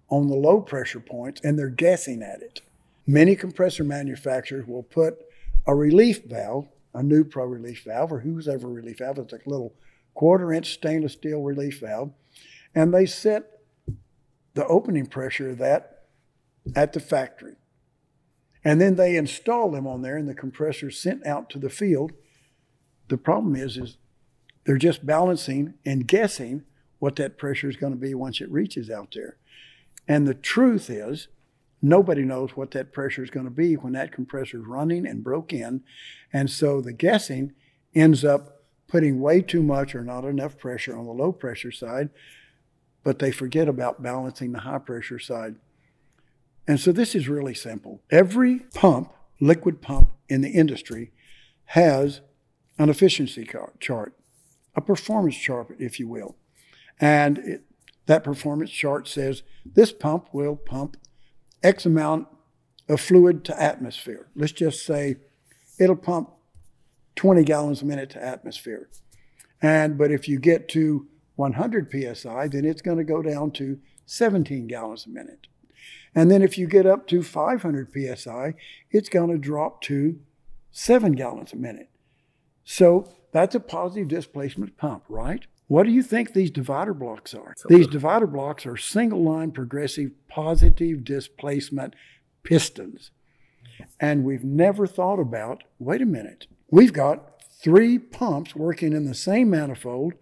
on 0.08 0.28
the 0.28 0.36
low 0.36 0.60
pressure 0.60 1.00
points 1.00 1.40
and 1.42 1.58
they're 1.58 1.68
guessing 1.68 2.22
at 2.22 2.42
it. 2.42 2.60
Many 3.06 3.36
compressor 3.36 3.84
manufacturers 3.84 4.66
will 4.66 4.82
put 4.82 5.18
a 5.66 5.74
relief 5.74 6.24
valve, 6.24 6.68
a 6.94 7.00
Nupro 7.00 7.50
relief 7.50 7.84
valve, 7.84 8.12
or 8.12 8.20
whose 8.20 8.48
ever 8.48 8.68
relief 8.68 8.98
valve, 8.98 9.18
it's 9.18 9.32
a 9.32 9.38
little 9.46 9.74
quarter 10.14 10.52
inch 10.52 10.74
stainless 10.74 11.12
steel 11.12 11.42
relief 11.42 11.80
valve, 11.80 12.10
and 12.74 12.92
they 12.92 13.06
set 13.06 13.60
the 14.54 14.66
opening 14.66 15.06
pressure 15.06 15.50
of 15.50 15.58
that 15.58 16.04
at 16.74 16.92
the 16.92 17.00
factory. 17.00 17.56
And 18.64 18.80
then 18.80 18.96
they 18.96 19.16
install 19.16 19.70
them 19.70 19.86
on 19.86 20.02
there 20.02 20.16
and 20.16 20.28
the 20.28 20.34
compressor 20.34 20.90
sent 20.90 21.24
out 21.24 21.48
to 21.50 21.58
the 21.58 21.70
field. 21.70 22.12
The 23.08 23.18
problem 23.18 23.54
is, 23.54 23.76
is 23.76 23.96
they're 24.64 24.76
just 24.76 25.06
balancing 25.06 25.74
and 25.84 26.08
guessing 26.08 26.64
what 26.98 27.14
that 27.16 27.38
pressure 27.38 27.68
is 27.68 27.76
going 27.76 27.92
to 27.92 27.98
be 27.98 28.14
once 28.14 28.40
it 28.40 28.50
reaches 28.50 28.90
out 28.90 29.12
there. 29.14 29.36
And 30.08 30.26
the 30.26 30.34
truth 30.34 30.88
is, 30.90 31.28
nobody 31.82 32.22
knows 32.22 32.56
what 32.56 32.70
that 32.72 32.92
pressure 32.92 33.22
is 33.22 33.30
going 33.30 33.46
to 33.46 33.50
be 33.50 33.74
when 33.74 33.92
that 33.92 34.12
compressor 34.12 34.58
is 34.58 34.66
running 34.66 35.06
and 35.06 35.24
broke 35.24 35.52
in. 35.52 35.82
And 36.32 36.50
so 36.50 36.80
the 36.80 36.92
guessing 36.92 37.52
ends 37.94 38.24
up 38.24 38.62
putting 38.88 39.20
way 39.20 39.42
too 39.42 39.62
much 39.62 39.94
or 39.94 40.02
not 40.02 40.24
enough 40.24 40.58
pressure 40.58 40.96
on 40.96 41.06
the 41.06 41.12
low 41.12 41.32
pressure 41.32 41.72
side, 41.72 42.10
but 43.02 43.18
they 43.18 43.30
forget 43.30 43.68
about 43.68 44.02
balancing 44.02 44.52
the 44.52 44.60
high 44.60 44.78
pressure 44.78 45.18
side. 45.18 45.56
And 46.68 46.80
so 46.80 46.92
this 46.92 47.14
is 47.14 47.28
really 47.28 47.54
simple. 47.54 48.02
Every 48.10 48.60
pump, 48.74 49.12
liquid 49.40 49.80
pump 49.80 50.10
in 50.28 50.40
the 50.40 50.50
industry, 50.50 51.12
has 51.66 52.20
an 52.78 52.88
efficiency 52.88 53.48
chart, 53.80 54.14
a 54.74 54.80
performance 54.80 55.36
chart, 55.36 55.74
if 55.78 55.98
you 55.98 56.08
will. 56.08 56.36
And 57.00 57.38
it, 57.38 57.62
that 58.06 58.24
performance 58.24 58.70
chart 58.70 59.08
says 59.08 59.42
this 59.64 59.92
pump 59.92 60.28
will 60.32 60.56
pump 60.56 60.96
X 61.62 61.84
amount 61.86 62.28
of 62.88 63.00
fluid 63.00 63.44
to 63.44 63.60
atmosphere. 63.60 64.28
Let's 64.34 64.52
just 64.52 64.84
say 64.86 65.16
it'll 65.78 65.96
pump 65.96 66.30
20 67.16 67.44
gallons 67.44 67.82
a 67.82 67.84
minute 67.84 68.10
to 68.10 68.22
atmosphere. 68.22 68.88
And 69.60 69.98
but 69.98 70.10
if 70.10 70.28
you 70.28 70.38
get 70.38 70.68
to 70.70 71.06
100 71.34 71.90
psi, 71.90 72.48
then 72.48 72.64
it's 72.64 72.82
going 72.82 72.98
to 72.98 73.04
go 73.04 73.22
down 73.22 73.50
to 73.52 73.78
17 74.06 74.66
gallons 74.66 75.06
a 75.06 75.10
minute. 75.10 75.48
And 76.14 76.30
then 76.30 76.42
if 76.42 76.56
you 76.56 76.66
get 76.66 76.86
up 76.86 77.06
to 77.08 77.22
500 77.22 77.92
psi, 77.92 78.54
it's 78.90 79.08
going 79.08 79.30
to 79.30 79.38
drop 79.38 79.82
to 79.82 80.18
7 80.70 81.12
gallons 81.12 81.52
a 81.52 81.56
minute. 81.56 81.90
So 82.64 83.12
that's 83.32 83.54
a 83.54 83.60
positive 83.60 84.08
displacement 84.08 84.76
pump, 84.76 85.04
right? 85.08 85.46
What 85.68 85.84
do 85.84 85.92
you 85.92 86.02
think 86.02 86.32
these 86.32 86.50
divider 86.50 86.94
blocks 86.94 87.34
are? 87.34 87.54
These 87.68 87.88
divider 87.88 88.26
blocks 88.26 88.66
are 88.66 88.76
single 88.76 89.22
line 89.22 89.50
progressive 89.50 90.12
positive 90.28 91.04
displacement 91.04 91.94
pistons. 92.44 93.10
And 93.98 94.24
we've 94.24 94.44
never 94.44 94.86
thought 94.86 95.18
about 95.18 95.64
wait 95.78 96.02
a 96.02 96.06
minute, 96.06 96.46
we've 96.70 96.92
got 96.92 97.42
three 97.62 97.98
pumps 97.98 98.54
working 98.54 98.92
in 98.92 99.06
the 99.06 99.14
same 99.14 99.50
manifold, 99.50 100.14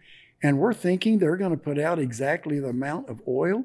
and 0.42 0.58
we're 0.58 0.72
thinking 0.72 1.18
they're 1.18 1.36
going 1.36 1.50
to 1.50 1.56
put 1.56 1.78
out 1.78 1.98
exactly 1.98 2.58
the 2.58 2.68
amount 2.68 3.08
of 3.10 3.20
oil 3.28 3.64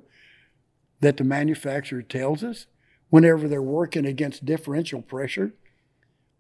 that 0.99 1.17
the 1.17 1.23
manufacturer 1.23 2.01
tells 2.01 2.43
us 2.43 2.65
whenever 3.09 3.47
they're 3.47 3.61
working 3.61 4.05
against 4.05 4.45
differential 4.45 5.01
pressure. 5.01 5.53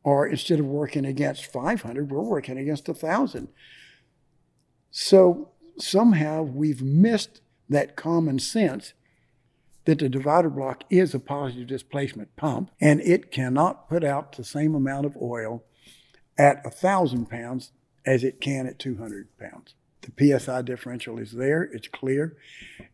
Or 0.03 0.27
instead 0.27 0.59
of 0.59 0.65
working 0.65 1.05
against 1.05 1.45
500, 1.45 2.09
we're 2.09 2.21
working 2.21 2.57
against 2.57 2.87
1,000. 2.87 3.49
So 4.91 5.49
somehow 5.77 6.43
we've 6.43 6.81
missed 6.81 7.41
that 7.69 7.95
common 7.95 8.39
sense 8.39 8.93
that 9.85 9.99
the 9.99 10.09
divider 10.09 10.49
block 10.49 10.83
is 10.89 11.13
a 11.13 11.19
positive 11.19 11.67
displacement 11.67 12.35
pump 12.35 12.71
and 12.79 13.01
it 13.01 13.31
cannot 13.31 13.89
put 13.89 14.03
out 14.03 14.35
the 14.35 14.43
same 14.43 14.75
amount 14.75 15.05
of 15.05 15.17
oil 15.21 15.63
at 16.37 16.63
1,000 16.63 17.29
pounds 17.29 17.71
as 18.05 18.23
it 18.23 18.41
can 18.41 18.65
at 18.65 18.79
200 18.79 19.27
pounds. 19.37 19.75
The 20.01 20.39
PSI 20.39 20.61
differential 20.61 21.19
is 21.19 21.33
there, 21.33 21.63
it's 21.63 21.87
clear, 21.87 22.37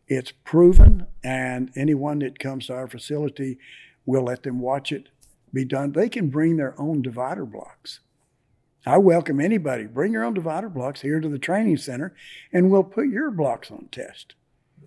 it's 0.08 0.32
proven, 0.32 1.06
and 1.22 1.70
anyone 1.76 2.18
that 2.20 2.38
comes 2.38 2.66
to 2.66 2.74
our 2.74 2.88
facility, 2.88 3.58
we'll 4.04 4.24
let 4.24 4.42
them 4.42 4.60
watch 4.60 4.92
it 4.92 5.08
be 5.52 5.64
done. 5.64 5.92
They 5.92 6.08
can 6.08 6.28
bring 6.28 6.56
their 6.56 6.78
own 6.80 7.02
divider 7.02 7.46
blocks. 7.46 8.00
I 8.86 8.98
welcome 8.98 9.40
anybody. 9.40 9.84
Bring 9.86 10.12
your 10.12 10.22
own 10.22 10.34
divider 10.34 10.68
blocks 10.68 11.00
here 11.00 11.18
to 11.18 11.28
the 11.28 11.40
training 11.40 11.78
center, 11.78 12.14
and 12.52 12.70
we'll 12.70 12.84
put 12.84 13.08
your 13.08 13.32
blocks 13.32 13.70
on 13.70 13.88
test. 13.90 14.36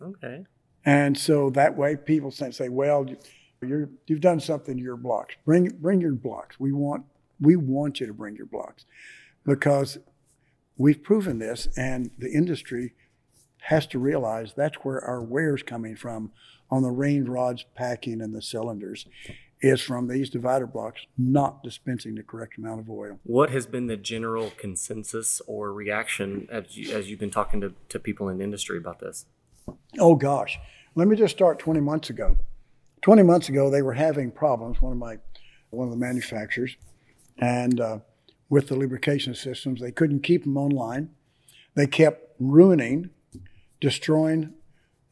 Okay. 0.02 0.46
And 0.86 1.18
so 1.18 1.50
that 1.50 1.76
way, 1.76 1.98
people 1.98 2.32
say, 2.32 2.70
"Well, 2.70 3.08
you're, 3.62 3.90
you've 4.08 4.22
done 4.22 4.40
something 4.40 4.78
to 4.78 4.82
your 4.82 4.96
blocks. 4.96 5.36
Bring 5.46 5.68
bring 5.68 6.00
your 6.00 6.14
blocks. 6.14 6.58
We 6.60 6.72
want 6.72 7.04
we 7.42 7.58
want 7.58 8.00
you 8.00 8.08
to 8.08 8.14
bring 8.14 8.38
your 8.38 8.46
blocks 8.46 8.86
because 9.46 9.98
we've 10.78 11.04
proven 11.04 11.40
this, 11.40 11.68
and 11.76 12.10
the 12.18 12.32
industry 12.32 12.94
has 13.64 13.86
to 13.88 14.00
realize 14.00 14.54
that's 14.56 14.78
where 14.78 15.04
our 15.04 15.22
wear's 15.22 15.62
coming 15.62 15.98
from 15.98 16.32
on 16.72 16.84
the 16.84 16.92
range 16.92 17.28
rods, 17.28 17.66
packing, 17.76 18.22
and 18.22 18.34
the 18.34 18.42
cylinders 18.42 19.06
is 19.62 19.82
from 19.82 20.08
these 20.08 20.30
divider 20.30 20.66
blocks 20.66 21.06
not 21.18 21.64
dispensing 21.64 22.16
the 22.16 22.24
correct 22.24 22.58
amount 22.58 22.80
of 22.80 22.90
oil. 22.90 23.20
What 23.24 23.50
has 23.50 23.66
been 23.66 23.88
the 23.88 23.98
general 23.98 24.52
consensus 24.58 25.42
or 25.48 25.74
reaction 25.74 26.48
as, 26.50 26.78
you, 26.78 26.96
as 26.96 27.10
you've 27.10 27.20
been 27.20 27.32
talking 27.32 27.60
to, 27.62 27.74
to 27.90 28.00
people 28.00 28.30
in 28.30 28.38
the 28.38 28.44
industry 28.44 28.78
about 28.78 29.00
this? 29.00 29.26
Oh, 30.00 30.16
gosh. 30.16 30.58
Let 30.96 31.08
me 31.08 31.16
just 31.16 31.36
start 31.36 31.60
20 31.60 31.82
months 31.82 32.10
ago. 32.10 32.38
20 33.02 33.24
months 33.24 33.50
ago, 33.50 33.70
they 33.70 33.82
were 33.82 33.94
having 33.94 34.32
problems, 34.32 34.82
one 34.82 34.92
of 34.92 34.98
my 34.98 35.18
one 35.72 35.88
of 35.88 35.92
the 35.92 36.00
manufacturers, 36.00 36.76
and 37.38 37.80
uh, 37.80 38.00
with 38.50 38.70
the 38.70 38.76
lubrication 38.76 39.36
systems, 39.36 39.80
they 39.80 39.92
couldn't 39.92 40.22
keep 40.22 40.44
them 40.44 40.58
online. 40.58 41.12
They 41.76 41.86
kept 41.86 42.34
ruining, 42.40 43.12
destroying 43.80 44.56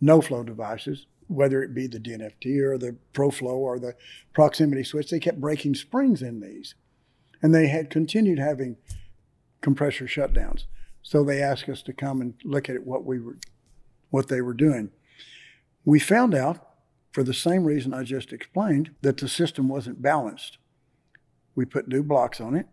no 0.02 0.20
flow 0.20 0.42
devices 0.44 1.06
whether 1.28 1.62
it 1.62 1.74
be 1.74 1.88
the 1.88 2.00
DNFT 2.00 2.62
or 2.62 2.78
the 2.78 2.98
ProFlow 3.14 3.56
or 3.56 3.80
the 3.80 3.96
proximity 4.34 4.84
switch, 4.84 5.10
they 5.10 5.20
kept 5.20 5.42
breaking 5.42 5.76
springs 5.76 6.22
in 6.22 6.40
these. 6.40 6.76
And 7.42 7.54
they 7.54 7.68
had 7.68 7.90
continued 7.90 8.40
having 8.40 8.78
compressor 9.62 10.06
shutdowns. 10.06 10.66
So 11.04 11.24
they 11.24 11.42
asked 11.42 11.70
us 11.70 11.82
to 11.84 11.94
come 11.94 12.22
and 12.22 12.34
look 12.44 12.70
at 12.70 12.86
what 12.86 13.06
we 13.06 13.20
were 13.20 13.38
what 14.10 14.30
they 14.30 14.42
were 14.42 14.54
doing. 14.54 14.90
We 15.84 16.00
found 16.00 16.34
out, 16.34 16.66
for 17.12 17.24
the 17.24 17.34
same 17.34 17.66
reason 17.66 17.94
I 17.94 18.04
just 18.04 18.32
explained, 18.32 18.92
that 19.02 19.18
the 19.18 19.28
system 19.28 19.68
wasn't 19.68 20.02
balanced. 20.02 20.58
We 21.56 21.66
put 21.66 21.88
new 21.88 22.04
blocks 22.04 22.40
on 22.40 22.56
it, 22.56 22.68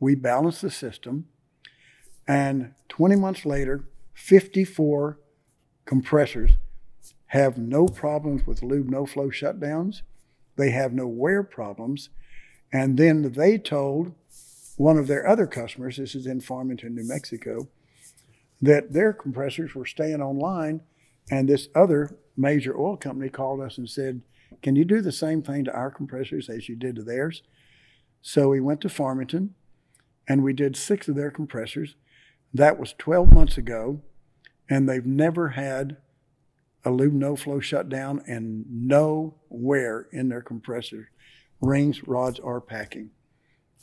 we 0.00 0.16
balanced 0.16 0.62
the 0.62 0.70
system, 0.70 1.26
and 2.26 2.74
20 2.88 3.16
months 3.16 3.44
later, 3.44 3.84
54 4.14 5.18
compressors 5.84 6.52
have 7.32 7.56
no 7.56 7.86
problems 7.86 8.46
with 8.46 8.62
lube 8.62 8.90
no 8.90 9.06
flow 9.06 9.30
shutdowns. 9.30 10.02
They 10.56 10.70
have 10.70 10.92
no 10.92 11.06
wear 11.06 11.42
problems. 11.42 12.10
And 12.70 12.98
then 12.98 13.32
they 13.32 13.56
told 13.56 14.12
one 14.76 14.98
of 14.98 15.06
their 15.06 15.26
other 15.26 15.46
customers, 15.46 15.96
this 15.96 16.14
is 16.14 16.26
in 16.26 16.42
Farmington, 16.42 16.94
New 16.94 17.08
Mexico, 17.08 17.68
that 18.60 18.92
their 18.92 19.14
compressors 19.14 19.74
were 19.74 19.86
staying 19.86 20.20
online. 20.20 20.82
And 21.30 21.48
this 21.48 21.68
other 21.74 22.18
major 22.36 22.78
oil 22.78 22.98
company 22.98 23.30
called 23.30 23.62
us 23.62 23.78
and 23.78 23.88
said, 23.88 24.20
Can 24.60 24.76
you 24.76 24.84
do 24.84 25.00
the 25.00 25.10
same 25.10 25.40
thing 25.40 25.64
to 25.64 25.72
our 25.72 25.90
compressors 25.90 26.50
as 26.50 26.68
you 26.68 26.76
did 26.76 26.96
to 26.96 27.02
theirs? 27.02 27.42
So 28.20 28.50
we 28.50 28.60
went 28.60 28.82
to 28.82 28.90
Farmington 28.90 29.54
and 30.28 30.44
we 30.44 30.52
did 30.52 30.76
six 30.76 31.08
of 31.08 31.16
their 31.16 31.30
compressors. 31.30 31.94
That 32.52 32.78
was 32.78 32.92
12 32.98 33.32
months 33.32 33.56
ago. 33.56 34.02
And 34.68 34.86
they've 34.86 35.06
never 35.06 35.50
had 35.50 35.96
a 36.84 36.90
lube 36.90 37.12
no 37.12 37.36
flow 37.36 37.60
shutdown 37.60 38.22
and 38.26 38.64
no 38.68 39.34
wear 39.48 40.08
in 40.12 40.28
their 40.28 40.42
compressor 40.42 41.10
rings, 41.60 42.06
rods, 42.06 42.40
or 42.40 42.60
packing. 42.60 43.10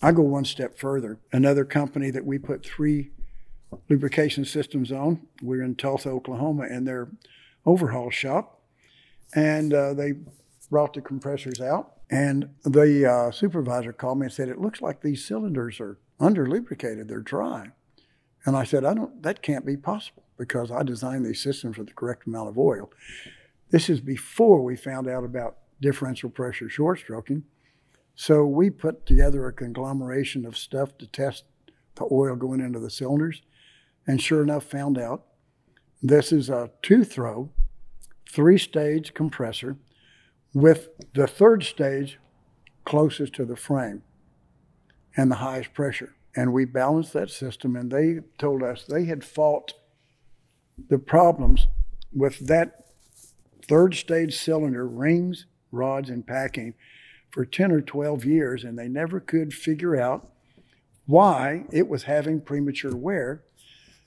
I 0.02 0.12
go 0.12 0.22
one 0.22 0.46
step 0.46 0.78
further. 0.78 1.20
Another 1.32 1.66
company 1.66 2.12
that 2.12 2.26
we 2.26 2.38
put 2.38 2.66
three 2.66 3.12
lubrication 3.90 4.46
systems 4.46 4.92
on, 4.92 5.28
we're 5.42 5.64
in 5.64 5.76
Tulsa, 5.76 6.10
Oklahoma, 6.10 6.68
in 6.68 6.86
their 6.86 7.10
overhaul 7.66 8.10
shop, 8.10 8.62
and 9.34 9.74
uh, 9.74 9.94
they 9.94 10.14
brought 10.70 10.94
the 10.94 11.02
compressors 11.02 11.62
out. 11.62 11.94
And 12.12 12.50
the 12.64 13.06
uh, 13.06 13.32
supervisor 13.32 13.94
called 13.94 14.20
me 14.20 14.26
and 14.26 14.34
said, 14.34 14.50
"It 14.50 14.60
looks 14.60 14.82
like 14.82 15.02
these 15.02 15.24
cylinders 15.24 15.80
are 15.80 16.00
under 16.20 16.50
lubricated; 16.50 17.08
they're 17.08 17.20
dry." 17.20 17.68
And 18.46 18.58
I 18.58 18.64
said, 18.64 18.84
"I 18.84 18.94
don't. 18.96 19.22
That 19.22 19.44
can't 19.44 19.66
be 19.66 19.78
possible." 19.78 20.24
Because 20.40 20.72
I 20.72 20.82
designed 20.82 21.26
these 21.26 21.44
systems 21.44 21.78
with 21.78 21.88
the 21.88 21.94
correct 21.94 22.26
amount 22.26 22.50
of 22.50 22.58
oil. 22.58 22.90
This 23.70 23.90
is 23.90 24.00
before 24.00 24.64
we 24.64 24.76
found 24.76 25.08
out 25.08 25.24
about 25.24 25.58
differential 25.80 26.30
pressure 26.30 26.70
short 26.70 27.00
stroking. 27.00 27.44
So 28.16 28.46
we 28.46 28.70
put 28.70 29.06
together 29.06 29.46
a 29.46 29.54
conglomeration 29.54 30.46
of 30.46 30.58
stuff 30.58 30.98
to 30.98 31.08
test 31.08 31.44
the 31.96 32.08
oil 32.12 32.36
going 32.36 32.62
into 32.62 32.80
the 32.80 32.90
cylinders, 32.90 33.42
and 34.08 34.22
sure 34.22 34.42
enough, 34.42 34.64
found 34.64 34.98
out 34.98 35.26
this 36.02 36.32
is 36.32 36.50
a 36.50 36.72
two 36.82 37.04
throw, 37.04 37.50
three 38.28 38.58
stage 38.58 39.14
compressor 39.14 39.78
with 40.54 40.90
the 41.14 41.28
third 41.28 41.64
stage 41.64 42.18
closest 42.86 43.34
to 43.34 43.46
the 43.46 43.56
frame 43.56 44.04
and 45.16 45.30
the 45.30 45.36
highest 45.36 45.74
pressure. 45.74 46.16
And 46.36 46.54
we 46.54 46.66
balanced 46.66 47.14
that 47.14 47.30
system, 47.30 47.76
and 47.76 47.92
they 47.92 48.20
told 48.38 48.64
us 48.64 48.86
they 48.86 49.06
had 49.06 49.24
fought 49.24 49.74
the 50.88 51.00
problems 51.00 51.68
with 52.14 52.48
that 52.48 52.86
third 53.68 53.96
stage 53.96 54.38
cylinder, 54.38 54.88
rings, 54.88 55.46
rods, 55.72 56.10
and 56.10 56.26
packing 56.26 56.74
for 57.30 57.46
10 57.46 57.72
or 57.72 57.82
12 57.82 58.26
years, 58.26 58.64
and 58.64 58.78
they 58.78 58.88
never 58.88 59.20
could 59.20 59.54
figure 59.54 60.00
out 60.00 60.30
why 61.06 61.66
it 61.72 61.88
was 61.88 62.04
having 62.04 62.42
premature 62.42 62.96
wear. 62.96 63.44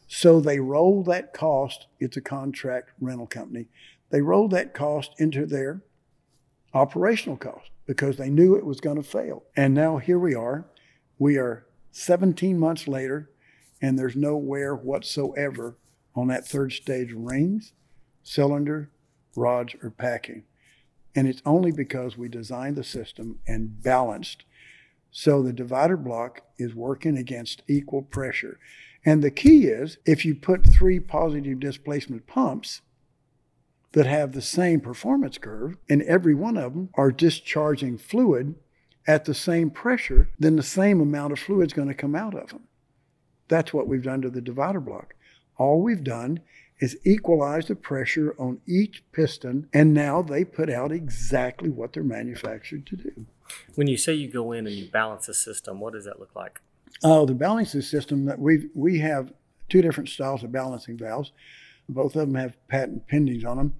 So 0.08 0.40
they 0.40 0.60
rolled 0.60 1.06
that 1.06 1.32
cost, 1.32 1.86
it's 1.98 2.16
a 2.16 2.20
contract 2.20 2.90
rental 3.00 3.26
company, 3.26 3.68
they 4.10 4.20
rolled 4.20 4.50
that 4.50 4.74
cost 4.74 5.12
into 5.18 5.46
their 5.46 5.82
operational 6.74 7.36
cost 7.36 7.70
because 7.86 8.16
they 8.16 8.30
knew 8.30 8.54
it 8.54 8.66
was 8.66 8.80
going 8.80 8.96
to 8.96 9.02
fail. 9.02 9.44
And 9.56 9.74
now 9.74 9.98
here 9.98 10.18
we 10.18 10.34
are. 10.34 10.66
We 11.18 11.36
are 11.36 11.66
17 11.92 12.58
months 12.58 12.88
later, 12.88 13.30
and 13.80 13.98
there's 13.98 14.16
no 14.16 14.36
wear 14.36 14.74
whatsoever 14.74 15.76
on 16.14 16.28
that 16.28 16.46
third 16.46 16.72
stage 16.72 17.12
rings, 17.12 17.72
cylinder, 18.22 18.90
rods, 19.36 19.74
or 19.82 19.90
packing. 19.90 20.44
And 21.14 21.28
it's 21.28 21.42
only 21.44 21.72
because 21.72 22.16
we 22.16 22.28
designed 22.28 22.76
the 22.76 22.84
system 22.84 23.38
and 23.46 23.82
balanced. 23.82 24.44
So 25.10 25.42
the 25.42 25.52
divider 25.52 25.96
block 25.96 26.42
is 26.58 26.74
working 26.74 27.18
against 27.18 27.62
equal 27.68 28.02
pressure. 28.02 28.58
And 29.04 29.22
the 29.22 29.30
key 29.30 29.66
is 29.66 29.98
if 30.06 30.24
you 30.24 30.34
put 30.34 30.66
three 30.66 31.00
positive 31.00 31.60
displacement 31.60 32.26
pumps 32.26 32.80
that 33.92 34.06
have 34.06 34.32
the 34.32 34.40
same 34.40 34.80
performance 34.80 35.36
curve, 35.36 35.76
and 35.88 36.02
every 36.02 36.34
one 36.34 36.56
of 36.56 36.72
them 36.72 36.88
are 36.94 37.12
discharging 37.12 37.98
fluid 37.98 38.54
at 39.06 39.26
the 39.26 39.34
same 39.34 39.68
pressure, 39.70 40.30
then 40.38 40.56
the 40.56 40.62
same 40.62 41.00
amount 41.00 41.32
of 41.32 41.38
fluid 41.38 41.66
is 41.66 41.72
going 41.74 41.88
to 41.88 41.94
come 41.94 42.14
out 42.14 42.34
of 42.34 42.50
them. 42.50 42.68
that's 43.48 43.74
what 43.74 43.86
we've 43.86 44.04
done 44.04 44.22
to 44.22 44.30
the 44.30 44.40
divider 44.40 44.80
block. 44.80 45.14
All 45.56 45.82
we've 45.82 46.04
done 46.04 46.40
is 46.80 46.98
equalize 47.04 47.66
the 47.66 47.76
pressure 47.76 48.34
on 48.38 48.60
each 48.66 49.04
piston, 49.12 49.68
and 49.72 49.94
now 49.94 50.20
they 50.20 50.44
put 50.44 50.68
out 50.68 50.90
exactly 50.90 51.70
what 51.70 51.92
they're 51.92 52.02
manufactured 52.02 52.86
to 52.86 52.96
do. 52.96 53.26
When 53.74 53.86
you 53.86 53.96
say 53.96 54.14
you 54.14 54.28
go 54.28 54.52
in 54.52 54.66
and 54.66 54.74
you 54.74 54.90
balance 54.90 55.28
a 55.28 55.34
system, 55.34 55.78
what 55.78 55.92
does 55.92 56.04
that 56.06 56.18
look 56.18 56.34
like? 56.34 56.60
Oh, 57.04 57.24
the 57.26 57.34
balancing 57.34 57.82
system 57.82 58.24
that 58.26 58.38
we 58.38 58.68
we 58.74 58.98
have 58.98 59.32
two 59.68 59.82
different 59.82 60.08
styles 60.08 60.42
of 60.42 60.52
balancing 60.52 60.98
valves. 60.98 61.32
Both 61.88 62.16
of 62.16 62.26
them 62.26 62.34
have 62.34 62.56
patent 62.68 63.08
pendings 63.08 63.46
on 63.46 63.56
them, 63.56 63.74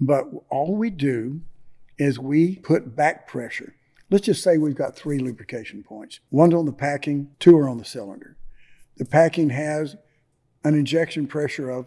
but 0.00 0.26
all 0.48 0.76
we 0.76 0.90
do 0.90 1.40
is 1.98 2.18
we 2.18 2.56
put 2.56 2.94
back 2.94 3.26
pressure. 3.26 3.74
Let's 4.10 4.26
just 4.26 4.42
say 4.42 4.56
we've 4.56 4.74
got 4.74 4.96
three 4.96 5.18
lubrication 5.18 5.82
points. 5.82 6.20
One's 6.30 6.54
on 6.54 6.66
the 6.66 6.72
packing, 6.72 7.30
two 7.38 7.56
are 7.58 7.68
on 7.68 7.78
the 7.78 7.84
cylinder. 7.84 8.36
The 8.96 9.04
packing 9.04 9.50
has 9.50 9.96
an 10.64 10.74
injection 10.74 11.26
pressure 11.26 11.70
of 11.70 11.86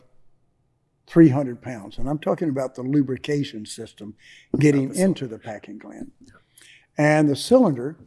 300 1.07 1.62
pounds, 1.62 1.97
and 1.97 2.07
I'm 2.07 2.19
talking 2.19 2.49
about 2.49 2.75
the 2.75 2.84
lubrication 2.84 3.65
system 3.65 4.15
getting 4.57 4.95
into 4.95 5.27
the 5.27 5.38
packing 5.38 5.77
gland. 5.77 6.12
And 6.97 7.27
the 7.27 7.36
cylinder 7.36 7.97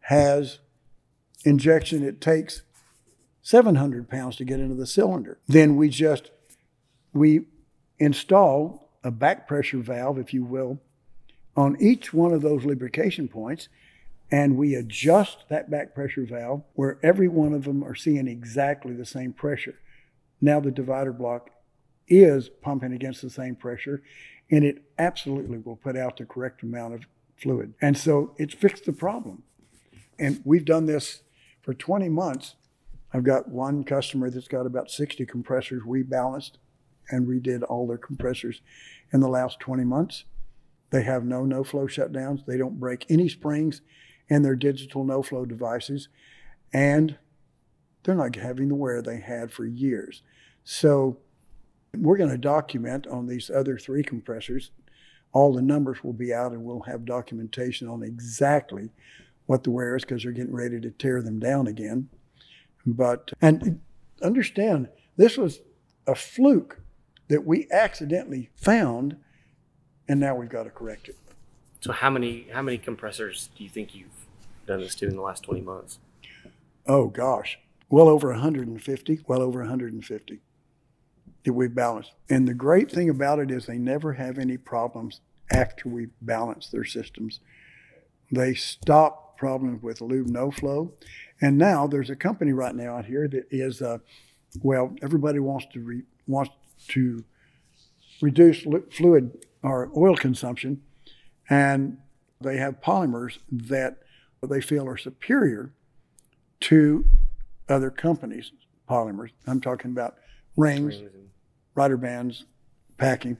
has 0.00 0.58
injection, 1.44 2.02
it 2.02 2.20
takes 2.20 2.62
700 3.42 4.08
pounds 4.08 4.36
to 4.36 4.44
get 4.44 4.60
into 4.60 4.74
the 4.74 4.86
cylinder. 4.86 5.38
Then 5.46 5.76
we 5.76 5.88
just, 5.88 6.30
we 7.12 7.46
install 7.98 8.90
a 9.04 9.10
back 9.10 9.46
pressure 9.46 9.78
valve, 9.78 10.18
if 10.18 10.34
you 10.34 10.44
will, 10.44 10.80
on 11.56 11.76
each 11.80 12.12
one 12.12 12.32
of 12.32 12.42
those 12.42 12.64
lubrication 12.64 13.28
points, 13.28 13.68
and 14.30 14.56
we 14.56 14.74
adjust 14.74 15.48
that 15.48 15.70
back 15.70 15.94
pressure 15.94 16.24
valve 16.24 16.62
where 16.74 16.98
every 17.02 17.28
one 17.28 17.52
of 17.52 17.64
them 17.64 17.82
are 17.82 17.94
seeing 17.94 18.28
exactly 18.28 18.92
the 18.92 19.06
same 19.06 19.32
pressure. 19.32 19.78
Now 20.40 20.60
the 20.60 20.70
divider 20.70 21.12
block 21.12 21.50
is 22.06 22.48
pumping 22.48 22.92
against 22.92 23.22
the 23.22 23.30
same 23.30 23.54
pressure, 23.54 24.02
and 24.50 24.64
it 24.64 24.82
absolutely 24.98 25.58
will 25.58 25.76
put 25.76 25.96
out 25.96 26.16
the 26.16 26.24
correct 26.24 26.62
amount 26.62 26.94
of 26.94 27.06
fluid. 27.36 27.74
And 27.80 27.96
so 27.96 28.34
it's 28.38 28.54
fixed 28.54 28.84
the 28.84 28.92
problem. 28.92 29.42
And 30.18 30.40
we've 30.44 30.64
done 30.64 30.86
this 30.86 31.22
for 31.62 31.74
20 31.74 32.08
months. 32.08 32.56
I've 33.12 33.24
got 33.24 33.48
one 33.48 33.84
customer 33.84 34.30
that's 34.30 34.48
got 34.48 34.66
about 34.66 34.90
60 34.90 35.24
compressors 35.26 35.84
we 35.84 36.02
balanced 36.02 36.58
and 37.10 37.26
redid 37.26 37.62
all 37.68 37.86
their 37.86 37.98
compressors 37.98 38.60
in 39.12 39.20
the 39.20 39.28
last 39.28 39.60
20 39.60 39.84
months. 39.84 40.24
They 40.90 41.02
have 41.02 41.24
no 41.24 41.44
no 41.44 41.64
flow 41.64 41.86
shutdowns. 41.86 42.44
They 42.46 42.56
don't 42.56 42.80
break 42.80 43.06
any 43.10 43.28
springs 43.28 43.82
in 44.28 44.42
their 44.42 44.56
digital 44.56 45.04
no 45.04 45.22
flow 45.22 45.44
devices. 45.44 46.08
And 46.72 47.18
they're 48.02 48.14
not 48.14 48.34
having 48.36 48.68
the 48.68 48.74
wear 48.74 49.02
they 49.02 49.20
had 49.20 49.52
for 49.52 49.66
years. 49.66 50.22
So 50.64 51.18
we're 51.96 52.16
going 52.16 52.30
to 52.30 52.38
document 52.38 53.06
on 53.06 53.26
these 53.26 53.50
other 53.50 53.78
three 53.78 54.02
compressors. 54.02 54.70
All 55.32 55.52
the 55.52 55.62
numbers 55.62 56.02
will 56.02 56.12
be 56.12 56.32
out 56.32 56.52
and 56.52 56.64
we'll 56.64 56.80
have 56.80 57.04
documentation 57.04 57.88
on 57.88 58.02
exactly 58.02 58.90
what 59.46 59.64
the 59.64 59.70
wear 59.70 59.96
is 59.96 60.04
because 60.04 60.22
they're 60.22 60.32
getting 60.32 60.54
ready 60.54 60.80
to 60.80 60.90
tear 60.90 61.22
them 61.22 61.38
down 61.38 61.66
again. 61.66 62.08
But, 62.86 63.32
and 63.40 63.80
understand, 64.22 64.88
this 65.16 65.36
was 65.36 65.60
a 66.06 66.14
fluke 66.14 66.80
that 67.28 67.44
we 67.44 67.66
accidentally 67.70 68.50
found 68.54 69.16
and 70.08 70.18
now 70.18 70.34
we've 70.34 70.48
got 70.48 70.64
to 70.64 70.70
correct 70.70 71.08
it. 71.08 71.16
So 71.80 71.92
how 71.92 72.10
many 72.10 72.46
how 72.52 72.62
many 72.62 72.78
compressors 72.78 73.50
do 73.56 73.62
you 73.62 73.70
think 73.70 73.94
you've 73.94 74.26
done 74.66 74.80
this 74.80 74.94
to 74.96 75.06
in 75.06 75.14
the 75.14 75.22
last 75.22 75.44
20 75.44 75.60
months? 75.60 75.98
Oh 76.86 77.06
gosh, 77.06 77.58
well 77.90 78.08
over 78.08 78.30
150, 78.30 79.20
well 79.26 79.42
over 79.42 79.60
150 79.60 80.40
that 81.44 81.52
we've 81.52 81.74
balanced. 81.74 82.12
And 82.28 82.46
the 82.46 82.54
great 82.54 82.90
thing 82.90 83.08
about 83.08 83.38
it 83.38 83.50
is 83.50 83.66
they 83.66 83.78
never 83.78 84.14
have 84.14 84.38
any 84.38 84.56
problems 84.56 85.20
after 85.50 85.88
we 85.88 86.08
balance 86.20 86.68
their 86.68 86.84
systems. 86.84 87.40
They 88.30 88.54
stop 88.54 89.38
problems 89.38 89.82
with 89.82 90.00
lube 90.00 90.28
no 90.28 90.50
flow. 90.50 90.92
And 91.40 91.56
now 91.56 91.86
there's 91.86 92.10
a 92.10 92.16
company 92.16 92.52
right 92.52 92.74
now 92.74 92.96
out 92.96 93.06
here 93.06 93.28
that 93.28 93.46
is, 93.50 93.80
uh, 93.80 93.98
well, 94.60 94.94
everybody 95.02 95.38
wants 95.38 95.66
to 95.72 95.80
re- 95.80 96.02
wants 96.26 96.50
to 96.88 97.24
reduce 98.20 98.66
fluid 98.90 99.46
or 99.62 99.90
oil 99.96 100.16
consumption, 100.16 100.82
and 101.48 101.98
they 102.40 102.56
have 102.56 102.80
polymers 102.80 103.38
that 103.50 103.98
they 104.46 104.60
feel 104.60 104.86
are 104.86 104.96
superior 104.96 105.72
to 106.60 107.04
other 107.68 107.90
companies' 107.90 108.52
polymers. 108.88 109.30
I'm 109.46 109.60
talking 109.60 109.90
about 109.90 110.16
rings, 110.56 110.96
rings 110.96 111.10
rider 111.74 111.96
bands, 111.96 112.44
packing, 112.96 113.36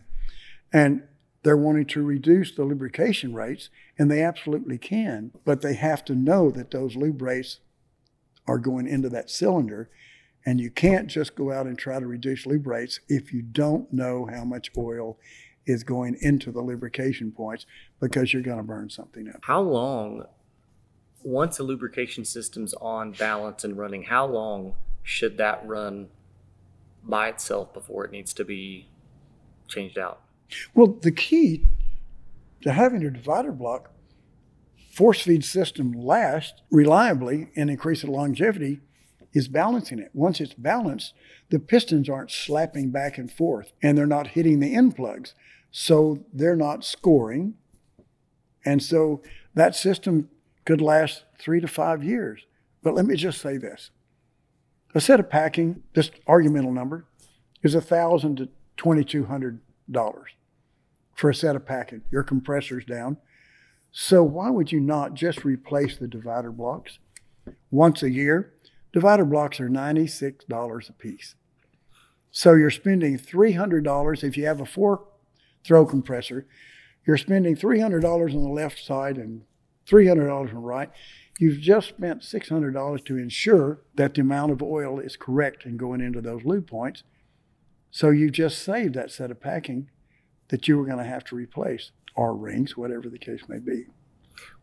and 0.72 1.02
they're 1.42 1.56
wanting 1.56 1.86
to 1.86 2.02
reduce 2.02 2.54
the 2.54 2.64
lubrication 2.64 3.32
rates, 3.34 3.70
and 3.98 4.10
they 4.10 4.22
absolutely 4.22 4.78
can, 4.78 5.32
but 5.44 5.62
they 5.62 5.74
have 5.74 6.04
to 6.06 6.14
know 6.14 6.50
that 6.50 6.70
those 6.70 6.96
lube 6.96 7.22
rates 7.22 7.60
are 8.46 8.58
going 8.58 8.86
into 8.86 9.08
that 9.10 9.30
cylinder. 9.30 9.90
And 10.46 10.60
you 10.60 10.70
can't 10.70 11.08
just 11.08 11.34
go 11.34 11.52
out 11.52 11.66
and 11.66 11.78
try 11.78 12.00
to 12.00 12.06
reduce 12.06 12.46
lube 12.46 12.66
rates 12.66 13.00
if 13.08 13.32
you 13.32 13.42
don't 13.42 13.92
know 13.92 14.28
how 14.32 14.44
much 14.44 14.70
oil 14.76 15.18
is 15.66 15.84
going 15.84 16.16
into 16.20 16.50
the 16.50 16.62
lubrication 16.62 17.30
points 17.32 17.66
because 18.00 18.32
you're 18.32 18.42
going 18.42 18.56
to 18.56 18.62
burn 18.62 18.88
something 18.88 19.28
up. 19.28 19.40
How 19.42 19.60
long, 19.60 20.24
once 21.22 21.58
a 21.58 21.62
lubrication 21.62 22.24
system's 22.24 22.74
on 22.74 23.12
balance 23.12 23.64
and 23.64 23.76
running, 23.76 24.04
how 24.04 24.26
long 24.26 24.74
should 25.02 25.38
that 25.38 25.66
run 25.66 26.08
by 27.02 27.28
itself 27.28 27.72
before 27.72 28.04
it 28.04 28.10
needs 28.10 28.32
to 28.34 28.44
be 28.44 28.88
changed 29.66 29.98
out? 29.98 30.20
Well, 30.74 30.86
the 30.86 31.12
key 31.12 31.64
to 32.62 32.72
having 32.72 33.00
your 33.00 33.10
divider 33.10 33.52
block 33.52 33.90
force 34.92 35.20
feed 35.22 35.44
system 35.44 35.92
last 35.92 36.62
reliably 36.70 37.48
and 37.56 37.70
increase 37.70 38.02
the 38.02 38.10
longevity 38.10 38.80
is 39.32 39.46
balancing 39.46 39.98
it. 39.98 40.10
Once 40.12 40.40
it's 40.40 40.54
balanced, 40.54 41.14
the 41.50 41.58
pistons 41.58 42.08
aren't 42.08 42.30
slapping 42.30 42.90
back 42.90 43.18
and 43.18 43.30
forth 43.30 43.72
and 43.82 43.96
they're 43.96 44.06
not 44.06 44.28
hitting 44.28 44.60
the 44.60 44.74
end 44.74 44.96
plugs. 44.96 45.34
So 45.70 46.24
they're 46.32 46.56
not 46.56 46.84
scoring. 46.84 47.54
And 48.64 48.82
so 48.82 49.22
that 49.54 49.76
system 49.76 50.30
could 50.68 50.82
last 50.82 51.24
three 51.38 51.62
to 51.62 51.66
five 51.66 52.04
years. 52.04 52.42
But 52.82 52.92
let 52.92 53.06
me 53.06 53.16
just 53.16 53.40
say 53.40 53.56
this 53.56 53.90
a 54.94 55.00
set 55.00 55.18
of 55.18 55.30
packing, 55.30 55.82
this 55.94 56.10
argumental 56.26 56.72
number, 56.72 57.06
is 57.62 57.74
a 57.74 57.80
thousand 57.80 58.36
to 58.36 58.50
twenty 58.76 59.02
two 59.02 59.24
hundred 59.24 59.60
dollars 59.90 60.32
for 61.14 61.30
a 61.30 61.34
set 61.34 61.56
of 61.56 61.64
packing. 61.64 62.02
Your 62.10 62.22
compressor's 62.22 62.84
down. 62.84 63.16
So 63.90 64.22
why 64.22 64.50
would 64.50 64.70
you 64.70 64.78
not 64.78 65.14
just 65.14 65.42
replace 65.42 65.96
the 65.96 66.06
divider 66.06 66.52
blocks 66.52 66.98
once 67.70 68.02
a 68.02 68.10
year? 68.10 68.52
Divider 68.92 69.24
blocks 69.24 69.60
are 69.60 69.70
$96 69.70 70.88
a 70.88 70.92
piece. 70.92 71.34
So 72.30 72.52
you're 72.52 72.70
spending 72.70 73.18
$300 73.18 74.22
if 74.22 74.36
you 74.36 74.44
have 74.44 74.60
a 74.60 74.66
four 74.66 75.04
throw 75.64 75.86
compressor. 75.86 76.46
You're 77.06 77.16
spending 77.16 77.56
$300 77.56 78.04
on 78.04 78.42
the 78.42 78.48
left 78.50 78.78
side 78.78 79.16
and 79.16 79.42
$300 79.88 80.30
on 80.30 80.46
the 80.46 80.54
right. 80.54 80.90
You've 81.38 81.60
just 81.60 81.88
spent 81.88 82.22
$600 82.22 83.04
to 83.04 83.16
ensure 83.16 83.80
that 83.94 84.14
the 84.14 84.20
amount 84.22 84.52
of 84.52 84.62
oil 84.62 84.98
is 84.98 85.16
correct 85.16 85.64
and 85.64 85.78
going 85.78 86.00
into 86.00 86.20
those 86.20 86.44
lube 86.44 86.66
points. 86.66 87.04
So 87.90 88.10
you 88.10 88.30
just 88.30 88.62
saved 88.62 88.94
that 88.94 89.10
set 89.10 89.30
of 89.30 89.40
packing 89.40 89.88
that 90.48 90.66
you 90.66 90.76
were 90.76 90.84
going 90.84 90.98
to 90.98 91.04
have 91.04 91.24
to 91.24 91.36
replace, 91.36 91.92
or 92.14 92.34
rings, 92.34 92.76
whatever 92.76 93.08
the 93.08 93.18
case 93.18 93.42
may 93.48 93.58
be. 93.58 93.86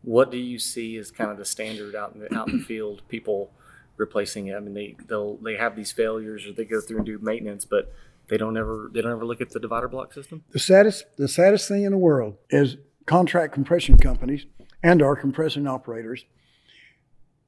What 0.02 0.30
do 0.30 0.36
you 0.36 0.58
see 0.58 0.96
as 0.96 1.10
kind 1.10 1.30
of 1.30 1.38
the 1.38 1.44
standard 1.44 1.94
out 1.94 2.14
in 2.14 2.20
the, 2.20 2.34
out 2.34 2.48
in 2.48 2.58
the 2.58 2.64
field? 2.64 3.02
People 3.08 3.52
replacing 3.96 4.48
it. 4.48 4.54
I 4.54 4.60
mean, 4.60 4.74
they 4.74 4.96
they'll 5.06 5.36
they 5.36 5.56
have 5.56 5.76
these 5.76 5.92
failures, 5.92 6.46
or 6.46 6.52
they 6.52 6.64
go 6.64 6.80
through 6.80 6.98
and 6.98 7.06
do 7.06 7.18
maintenance, 7.18 7.64
but 7.64 7.92
they 8.28 8.36
don't 8.36 8.56
ever 8.56 8.90
they 8.92 9.00
don't 9.00 9.12
ever 9.12 9.24
look 9.24 9.40
at 9.40 9.50
the 9.50 9.60
divider 9.60 9.88
block 9.88 10.12
system. 10.12 10.44
The 10.50 10.58
saddest 10.58 11.04
the 11.16 11.28
saddest 11.28 11.68
thing 11.68 11.84
in 11.84 11.92
the 11.92 11.98
world 11.98 12.36
is 12.50 12.76
contract 13.06 13.52
compression 13.54 13.98
companies 13.98 14.46
and 14.86 15.02
our 15.02 15.16
compression 15.16 15.66
operators 15.66 16.26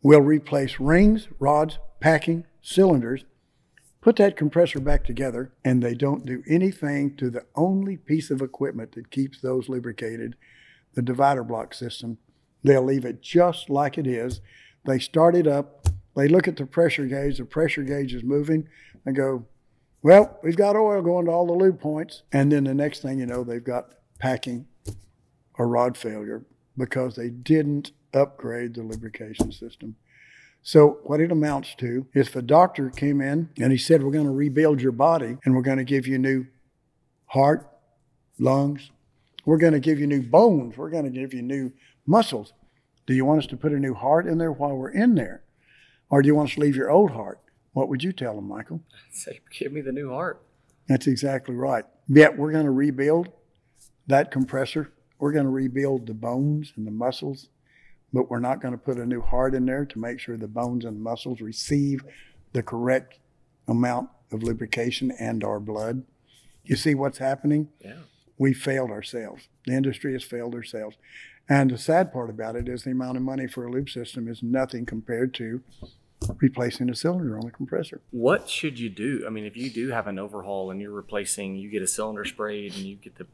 will 0.02 0.20
replace 0.20 0.80
rings, 0.80 1.28
rods, 1.38 1.78
packing, 2.00 2.44
cylinders, 2.60 3.24
put 4.00 4.16
that 4.16 4.36
compressor 4.36 4.80
back 4.80 5.04
together, 5.04 5.52
and 5.64 5.80
they 5.80 5.94
don't 5.94 6.26
do 6.26 6.42
anything 6.48 7.14
to 7.14 7.30
the 7.30 7.46
only 7.54 7.96
piece 7.96 8.32
of 8.32 8.42
equipment 8.42 8.90
that 8.90 9.12
keeps 9.12 9.40
those 9.40 9.68
lubricated, 9.68 10.34
the 10.94 11.02
divider 11.02 11.44
block 11.44 11.74
system. 11.74 12.18
They'll 12.64 12.82
leave 12.82 13.04
it 13.04 13.22
just 13.22 13.70
like 13.70 13.96
it 13.96 14.06
is. 14.08 14.40
They 14.84 14.98
start 14.98 15.36
it 15.36 15.46
up, 15.46 15.86
they 16.16 16.26
look 16.26 16.48
at 16.48 16.56
the 16.56 16.66
pressure 16.66 17.06
gauge, 17.06 17.38
the 17.38 17.44
pressure 17.44 17.84
gauge 17.84 18.14
is 18.14 18.24
moving, 18.24 18.68
and 19.06 19.14
go, 19.14 19.46
well, 20.02 20.40
we've 20.42 20.56
got 20.56 20.74
oil 20.74 21.02
going 21.02 21.26
to 21.26 21.30
all 21.30 21.46
the 21.46 21.52
lube 21.52 21.80
points. 21.80 22.24
And 22.32 22.50
then 22.50 22.64
the 22.64 22.74
next 22.74 23.00
thing 23.00 23.20
you 23.20 23.26
know, 23.26 23.44
they've 23.44 23.62
got 23.62 23.94
packing 24.18 24.66
or 25.56 25.68
rod 25.68 25.96
failure 25.96 26.44
because 26.78 27.16
they 27.16 27.28
didn't 27.28 27.92
upgrade 28.14 28.74
the 28.74 28.82
lubrication 28.82 29.52
system. 29.52 29.96
So, 30.62 30.98
what 31.04 31.20
it 31.20 31.30
amounts 31.30 31.74
to 31.76 32.06
is 32.14 32.28
if 32.28 32.36
a 32.36 32.42
doctor 32.42 32.90
came 32.90 33.20
in 33.20 33.50
and 33.60 33.72
he 33.72 33.78
said, 33.78 34.02
We're 34.02 34.12
going 34.12 34.24
to 34.24 34.30
rebuild 34.30 34.80
your 34.80 34.92
body 34.92 35.38
and 35.44 35.54
we're 35.54 35.62
going 35.62 35.78
to 35.78 35.84
give 35.84 36.06
you 36.06 36.18
new 36.18 36.46
heart, 37.26 37.68
lungs, 38.38 38.90
we're 39.44 39.58
going 39.58 39.72
to 39.72 39.80
give 39.80 39.98
you 39.98 40.06
new 40.06 40.22
bones, 40.22 40.76
we're 40.76 40.90
going 40.90 41.04
to 41.04 41.10
give 41.10 41.32
you 41.32 41.42
new 41.42 41.72
muscles. 42.06 42.52
Do 43.06 43.14
you 43.14 43.24
want 43.24 43.38
us 43.38 43.46
to 43.46 43.56
put 43.56 43.72
a 43.72 43.78
new 43.78 43.94
heart 43.94 44.26
in 44.26 44.38
there 44.38 44.52
while 44.52 44.76
we're 44.76 44.90
in 44.90 45.14
there? 45.14 45.42
Or 46.10 46.20
do 46.22 46.26
you 46.26 46.34
want 46.34 46.50
us 46.50 46.54
to 46.56 46.60
leave 46.60 46.76
your 46.76 46.90
old 46.90 47.12
heart? 47.12 47.40
What 47.72 47.88
would 47.88 48.02
you 48.02 48.12
tell 48.12 48.34
them, 48.34 48.48
Michael? 48.48 48.82
I'd 48.92 48.98
Say, 49.14 49.40
give 49.58 49.72
me 49.72 49.80
the 49.80 49.92
new 49.92 50.10
heart. 50.10 50.42
That's 50.88 51.06
exactly 51.06 51.54
right. 51.54 51.84
Yet 52.08 52.36
we're 52.36 52.52
going 52.52 52.64
to 52.64 52.70
rebuild 52.70 53.28
that 54.06 54.30
compressor. 54.30 54.92
We're 55.18 55.32
going 55.32 55.44
to 55.44 55.50
rebuild 55.50 56.06
the 56.06 56.14
bones 56.14 56.72
and 56.76 56.86
the 56.86 56.90
muscles, 56.92 57.48
but 58.12 58.30
we're 58.30 58.38
not 58.38 58.60
going 58.60 58.72
to 58.72 58.78
put 58.78 58.98
a 58.98 59.06
new 59.06 59.20
heart 59.20 59.54
in 59.54 59.66
there 59.66 59.84
to 59.84 59.98
make 59.98 60.20
sure 60.20 60.36
the 60.36 60.48
bones 60.48 60.84
and 60.84 61.02
muscles 61.02 61.40
receive 61.40 62.04
the 62.52 62.62
correct 62.62 63.18
amount 63.66 64.10
of 64.32 64.42
lubrication 64.42 65.10
and 65.10 65.42
our 65.44 65.60
blood. 65.60 66.04
You 66.64 66.76
see 66.76 66.94
what's 66.94 67.18
happening? 67.18 67.68
Yeah. 67.80 67.94
We 68.38 68.52
failed 68.52 68.90
ourselves. 68.90 69.48
The 69.66 69.72
industry 69.72 70.12
has 70.12 70.22
failed 70.22 70.54
ourselves. 70.54 70.96
And 71.48 71.70
the 71.70 71.78
sad 71.78 72.12
part 72.12 72.30
about 72.30 72.56
it 72.56 72.68
is 72.68 72.84
the 72.84 72.90
amount 72.90 73.16
of 73.16 73.22
money 73.22 73.46
for 73.46 73.64
a 73.64 73.70
lube 73.70 73.88
system 73.88 74.28
is 74.28 74.42
nothing 74.42 74.86
compared 74.86 75.34
to 75.34 75.62
replacing 76.40 76.90
a 76.90 76.94
cylinder 76.94 77.38
on 77.38 77.46
a 77.46 77.50
compressor. 77.50 78.00
What 78.10 78.48
should 78.48 78.78
you 78.78 78.90
do? 78.90 79.24
I 79.26 79.30
mean, 79.30 79.44
if 79.44 79.56
you 79.56 79.70
do 79.70 79.88
have 79.88 80.06
an 80.06 80.18
overhaul 80.18 80.70
and 80.70 80.80
you're 80.80 80.92
replacing, 80.92 81.56
you 81.56 81.70
get 81.70 81.82
a 81.82 81.86
cylinder 81.86 82.24
sprayed 82.24 82.74
and 82.74 82.82
you 82.82 82.96
get 82.96 83.16
the 83.16 83.26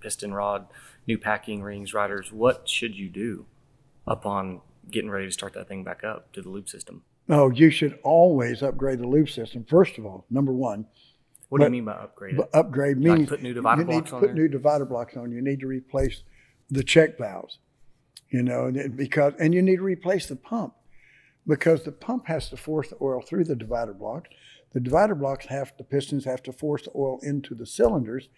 piston 0.00 0.32
rod, 0.32 0.66
new 1.08 1.18
packing 1.18 1.62
rings, 1.62 1.92
riders, 1.94 2.30
what 2.30 2.68
should 2.68 2.94
you 2.94 3.08
do 3.08 3.46
upon 4.06 4.60
getting 4.90 5.10
ready 5.10 5.26
to 5.26 5.32
start 5.32 5.54
that 5.54 5.66
thing 5.66 5.82
back 5.82 6.04
up 6.04 6.30
to 6.34 6.42
the 6.42 6.50
lube 6.50 6.68
system? 6.68 7.02
Oh, 7.28 7.50
you 7.50 7.70
should 7.70 7.98
always 8.04 8.62
upgrade 8.62 9.00
the 9.00 9.08
lube 9.08 9.28
system. 9.28 9.64
First 9.68 9.98
of 9.98 10.06
all, 10.06 10.24
number 10.30 10.52
one, 10.52 10.86
What 11.48 11.58
do 11.58 11.64
you 11.64 11.70
mean 11.70 11.84
by 11.86 11.92
upgrade? 11.92 12.36
but 12.36 12.50
upgrade 12.54 12.98
Like 12.98 13.18
means 13.18 13.28
put 13.28 13.42
new 13.42 13.54
divider 13.54 13.82
you 13.82 13.86
need 13.88 13.92
blocks 13.94 14.10
to 14.10 14.14
on 14.16 14.20
put 14.20 14.26
there? 14.28 14.34
new 14.36 14.48
divider 14.48 14.84
blocks 14.84 15.16
on. 15.16 15.32
You 15.32 15.42
need 15.42 15.60
to 15.60 15.66
replace 15.66 16.22
the 16.70 16.84
check 16.84 17.18
valves, 17.18 17.58
you 18.30 18.42
know, 18.42 18.66
and 18.66 18.96
because 18.96 19.32
and 19.40 19.54
you 19.54 19.62
need 19.62 19.76
to 19.76 19.82
replace 19.82 20.26
the 20.26 20.36
pump 20.36 20.74
because 21.46 21.84
the 21.84 21.92
pump 21.92 22.26
has 22.26 22.50
to 22.50 22.56
force 22.58 22.90
the 22.90 22.96
oil 23.00 23.22
through 23.22 23.44
the 23.44 23.56
divider 23.56 23.94
blocks. 23.94 24.28
The 24.72 24.80
divider 24.80 25.14
blocks 25.14 25.46
have 25.46 25.72
the 25.78 25.84
pistons 25.84 26.26
have 26.26 26.42
to 26.44 26.52
force 26.52 26.82
the 26.82 26.90
oil 26.94 27.18
into 27.22 27.54
the 27.54 27.64
cylinders, 27.66 28.28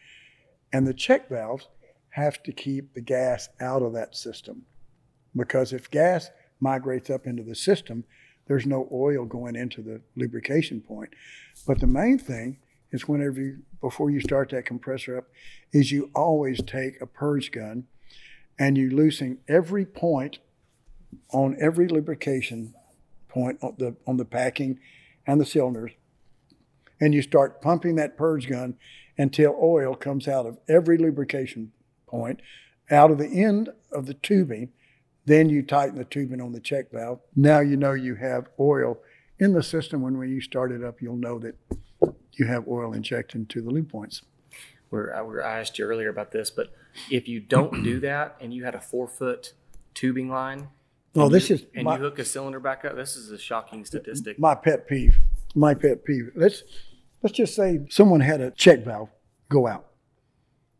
and 0.73 0.87
the 0.87 0.95
check 0.95 1.29
valves 1.29 1.67
have 2.11 2.43
to 2.43 2.53
keep 2.53 2.95
the 2.95 3.01
gas 3.01 3.49
out 3.61 3.83
of 3.83 3.93
that 3.93 4.15
system. 4.15 4.63
Because 5.35 5.73
if 5.73 5.91
gas 5.91 6.31
migrates 6.61 7.09
up 7.09 7.27
into 7.27 7.43
the 7.43 7.55
system, 7.55 8.05
there's 8.47 8.67
no 8.67 8.89
oil 8.93 9.25
going 9.25 9.55
into 9.55 9.81
the 9.81 10.01
lubrication 10.17 10.81
point. 10.81 11.11
But 11.67 11.81
the 11.81 11.87
main 11.87 12.19
thing 12.19 12.59
is 12.91 13.07
whenever 13.07 13.41
you 13.41 13.59
before 13.81 14.11
you 14.11 14.21
start 14.21 14.51
that 14.51 14.67
compressor 14.67 15.17
up, 15.17 15.25
is 15.73 15.91
you 15.91 16.11
always 16.15 16.61
take 16.63 17.01
a 17.01 17.07
purge 17.07 17.51
gun 17.51 17.85
and 18.59 18.77
you 18.77 18.91
loosen 18.91 19.39
every 19.49 19.87
point 19.87 20.39
on 21.33 21.57
every 21.61 21.89
lubrication 21.89 22.75
point 23.29 23.59
on 23.63 23.75
the 23.79 23.97
on 24.07 24.17
the 24.17 24.25
packing 24.25 24.81
and 25.27 25.41
the 25.41 25.47
cylinders, 25.47 25.93
and 27.01 27.15
you 27.15 27.23
start 27.23 27.63
pumping 27.63 27.95
that 27.97 28.17
purge 28.17 28.49
gun 28.49 28.77
until 29.17 29.57
oil 29.63 29.95
comes 29.95 30.27
out 30.27 30.47
of 30.47 30.59
every 30.69 30.99
lubrication 30.99 31.73
point, 32.11 32.41
out 32.91 33.11
of 33.11 33.19
the 33.19 33.29
end 33.29 33.71
of 33.93 34.07
the 34.07 34.15
tubing. 34.15 34.71
Then 35.27 35.49
you 35.49 35.63
tighten 35.63 35.97
the 35.97 36.05
tubing 36.05 36.41
on 36.41 36.53
the 36.53 36.61
check 36.61 36.91
valve. 36.91 37.21
Now 37.37 37.61
you 37.61 37.77
know 37.77 37.93
you 37.93 38.17
have 38.17 38.49
oil 38.59 38.99
in 39.39 39.53
the 39.53 39.63
system. 39.63 40.03
When 40.03 40.19
when 40.19 40.31
you 40.31 40.41
start 40.41 40.73
it 40.73 40.83
up, 40.83 41.01
you'll 41.01 41.17
know 41.17 41.39
that 41.39 41.55
you 42.33 42.47
have 42.47 42.67
oil 42.67 42.93
injected 42.93 43.37
into 43.41 43.61
the 43.61 43.71
lube 43.71 43.91
points. 43.91 44.23
where 44.89 45.15
I, 45.15 45.23
where 45.23 45.45
I 45.45 45.61
asked 45.61 45.79
you 45.79 45.85
earlier 45.85 46.09
about 46.09 46.33
this, 46.33 46.51
but 46.51 46.73
if 47.11 47.29
you 47.29 47.39
don't 47.41 47.85
do 47.85 48.01
that 48.11 48.37
and 48.41 48.53
you 48.53 48.65
had 48.65 48.75
a 48.75 48.81
four 48.81 49.07
foot 49.07 49.53
tubing 49.95 50.29
line, 50.29 50.69
and 51.15 51.31
this 51.31 51.51
you, 51.51 51.57
is 51.57 51.67
and 51.75 51.85
my, 51.85 51.97
you 51.97 52.03
hook 52.03 52.19
a 52.19 52.25
cylinder 52.25 52.61
back 52.61 52.85
up, 52.85 52.97
this 52.97 53.17
is 53.17 53.31
a 53.31 53.39
shocking 53.39 53.85
statistic. 53.85 54.39
my 54.39 54.55
pet 54.55 54.89
peeve. 54.89 55.19
My 55.55 55.75
pet 55.75 56.05
peeve. 56.05 56.31
Let's 56.35 56.63
let's 57.23 57.37
just 57.37 57.55
say 57.55 57.81
someone 57.91 58.21
had 58.21 58.41
a 58.41 58.51
check 58.53 58.85
valve 58.85 59.11
go 59.49 59.67
out. 59.67 59.87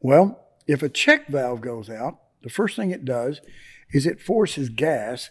Well, 0.01 0.41
if 0.71 0.85
a 0.85 0.89
check 0.89 1.27
valve 1.27 1.61
goes 1.61 1.91
out, 1.91 2.19
the 2.43 2.49
first 2.49 2.77
thing 2.77 2.93
it 2.93 3.05
does 3.05 3.41
is 3.93 4.07
it 4.07 4.21
forces 4.21 4.69
gas 4.69 5.31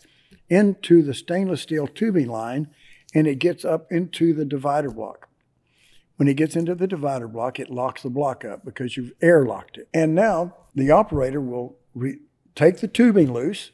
into 0.49 1.01
the 1.01 1.13
stainless 1.13 1.61
steel 1.61 1.87
tubing 1.87 2.27
line 2.27 2.67
and 3.13 3.25
it 3.25 3.39
gets 3.39 3.63
up 3.63 3.89
into 3.89 4.33
the 4.33 4.43
divider 4.43 4.91
block. 4.91 5.29
When 6.17 6.27
it 6.27 6.35
gets 6.35 6.57
into 6.57 6.75
the 6.75 6.87
divider 6.87 7.29
block, 7.29 7.57
it 7.57 7.69
locks 7.69 8.03
the 8.03 8.09
block 8.09 8.43
up 8.43 8.65
because 8.65 8.97
you've 8.97 9.17
airlocked 9.21 9.77
it. 9.77 9.87
And 9.93 10.13
now 10.13 10.55
the 10.75 10.91
operator 10.91 11.39
will 11.39 11.77
re- 11.95 12.19
take 12.53 12.79
the 12.79 12.89
tubing 12.89 13.31
loose 13.31 13.71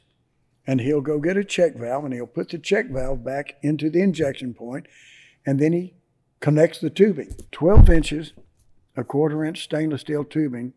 and 0.67 0.81
he'll 0.81 1.01
go 1.01 1.19
get 1.19 1.35
a 1.35 1.43
check 1.43 1.75
valve 1.75 2.05
and 2.05 2.13
he'll 2.13 2.27
put 2.27 2.49
the 2.49 2.59
check 2.59 2.89
valve 2.89 3.23
back 3.23 3.55
into 3.63 3.89
the 3.89 4.01
injection 4.01 4.53
point 4.53 4.85
and 5.45 5.59
then 5.59 5.73
he 5.73 5.95
connects 6.39 6.79
the 6.79 6.89
tubing 6.91 7.33
12 7.51 7.89
inches 7.89 8.33
a 8.95 9.03
quarter 9.03 9.43
inch 9.43 9.63
stainless 9.63 10.01
steel 10.01 10.23
tubing 10.23 10.73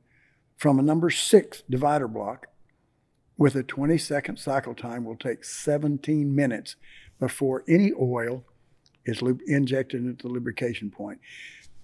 from 0.59 0.79
a 0.79 0.83
number 0.83 1.09
six 1.09 1.62
divider 1.71 2.07
block 2.07 2.49
with 3.38 3.55
a 3.55 3.62
20 3.62 3.97
second 3.97 4.38
cycle 4.38 4.75
time 4.75 5.05
will 5.05 5.16
take 5.16 5.44
17 5.44 6.35
minutes 6.35 6.77
before 7.18 7.64
any 7.66 7.92
oil 7.99 8.44
is 9.07 9.23
injected 9.47 10.03
into 10.03 10.27
the 10.27 10.33
lubrication 10.33 10.90
point 10.90 11.18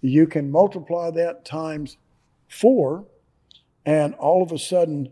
you 0.03 0.27
can 0.27 0.51
multiply 0.51 1.11
that 1.11 1.47
times 1.47 1.97
four 2.47 3.07
and 3.87 4.13
all 4.17 4.43
of 4.43 4.53
a 4.53 4.59
sudden 4.59 5.11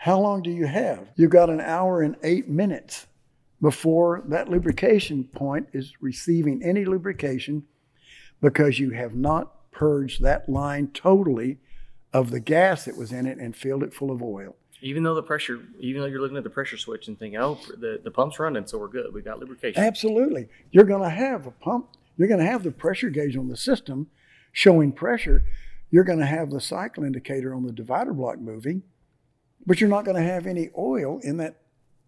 how 0.00 0.18
long 0.18 0.40
do 0.40 0.50
you 0.50 0.66
have? 0.66 1.08
You've 1.14 1.30
got 1.30 1.50
an 1.50 1.60
hour 1.60 2.00
and 2.00 2.16
eight 2.22 2.48
minutes 2.48 3.06
before 3.60 4.22
that 4.28 4.48
lubrication 4.48 5.24
point 5.24 5.68
is 5.74 5.92
receiving 6.00 6.62
any 6.62 6.86
lubrication 6.86 7.64
because 8.40 8.78
you 8.78 8.92
have 8.92 9.14
not 9.14 9.70
purged 9.70 10.22
that 10.22 10.48
line 10.48 10.88
totally 10.94 11.58
of 12.12 12.30
the 12.30 12.40
gas 12.40 12.84
that 12.84 12.96
was 12.96 13.12
in 13.12 13.26
it 13.26 13.38
and 13.38 13.56
filled 13.56 13.82
it 13.82 13.94
full 13.94 14.10
of 14.10 14.22
oil. 14.22 14.56
Even 14.82 15.02
though 15.02 15.14
the 15.14 15.22
pressure, 15.22 15.60
even 15.78 16.00
though 16.00 16.08
you're 16.08 16.20
looking 16.20 16.38
at 16.38 16.44
the 16.44 16.50
pressure 16.50 16.78
switch 16.78 17.06
and 17.08 17.18
thinking, 17.18 17.38
oh, 17.38 17.58
the, 17.68 18.00
the 18.02 18.10
pump's 18.10 18.38
running, 18.38 18.66
so 18.66 18.78
we're 18.78 18.88
good. 18.88 19.12
We've 19.12 19.24
got 19.24 19.38
lubrication. 19.38 19.82
Absolutely. 19.82 20.48
You're 20.70 20.84
going 20.84 21.02
to 21.02 21.10
have 21.10 21.46
a 21.46 21.50
pump, 21.50 21.88
you're 22.16 22.28
going 22.28 22.40
to 22.40 22.46
have 22.46 22.62
the 22.62 22.70
pressure 22.70 23.10
gauge 23.10 23.36
on 23.36 23.48
the 23.48 23.56
system 23.56 24.08
showing 24.52 24.92
pressure. 24.92 25.44
You're 25.90 26.04
going 26.04 26.18
to 26.18 26.26
have 26.26 26.50
the 26.50 26.60
cycle 26.60 27.04
indicator 27.04 27.54
on 27.54 27.64
the 27.64 27.72
divider 27.72 28.12
block 28.12 28.38
moving, 28.38 28.82
but 29.66 29.80
you're 29.80 29.90
not 29.90 30.04
going 30.04 30.16
to 30.16 30.22
have 30.22 30.46
any 30.46 30.70
oil 30.78 31.20
in 31.22 31.36
that 31.38 31.60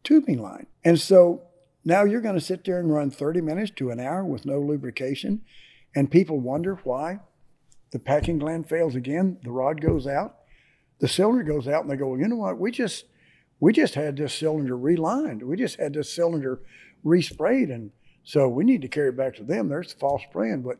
tubing 0.04 0.40
line. 0.40 0.66
And 0.84 1.00
so 1.00 1.42
now 1.84 2.04
you're 2.04 2.20
going 2.20 2.36
to 2.36 2.40
sit 2.40 2.64
there 2.64 2.78
and 2.78 2.92
run 2.92 3.10
30 3.10 3.40
minutes 3.40 3.72
to 3.76 3.90
an 3.90 4.00
hour 4.00 4.24
with 4.24 4.46
no 4.46 4.60
lubrication, 4.60 5.42
and 5.94 6.10
people 6.10 6.38
wonder 6.38 6.78
why 6.84 7.20
the 7.92 7.98
packing 7.98 8.38
gland 8.38 8.68
fails 8.68 8.94
again, 8.94 9.38
the 9.44 9.50
rod 9.50 9.80
goes 9.80 10.06
out, 10.06 10.38
the 10.98 11.08
cylinder 11.08 11.44
goes 11.44 11.68
out, 11.68 11.82
and 11.82 11.90
they 11.90 11.96
go, 11.96 12.14
you 12.16 12.26
know 12.26 12.36
what, 12.36 12.58
we 12.58 12.70
just 12.70 13.04
we 13.60 13.72
just 13.72 13.94
had 13.94 14.16
this 14.16 14.34
cylinder 14.34 14.76
relined. 14.76 15.44
We 15.44 15.56
just 15.56 15.78
had 15.78 15.94
this 15.94 16.12
cylinder 16.12 16.62
resprayed, 17.04 17.72
and 17.72 17.92
so 18.24 18.48
we 18.48 18.64
need 18.64 18.82
to 18.82 18.88
carry 18.88 19.10
it 19.10 19.16
back 19.16 19.36
to 19.36 19.44
them. 19.44 19.68
There's 19.68 19.92
false 19.92 20.22
spraying, 20.28 20.62
but 20.62 20.78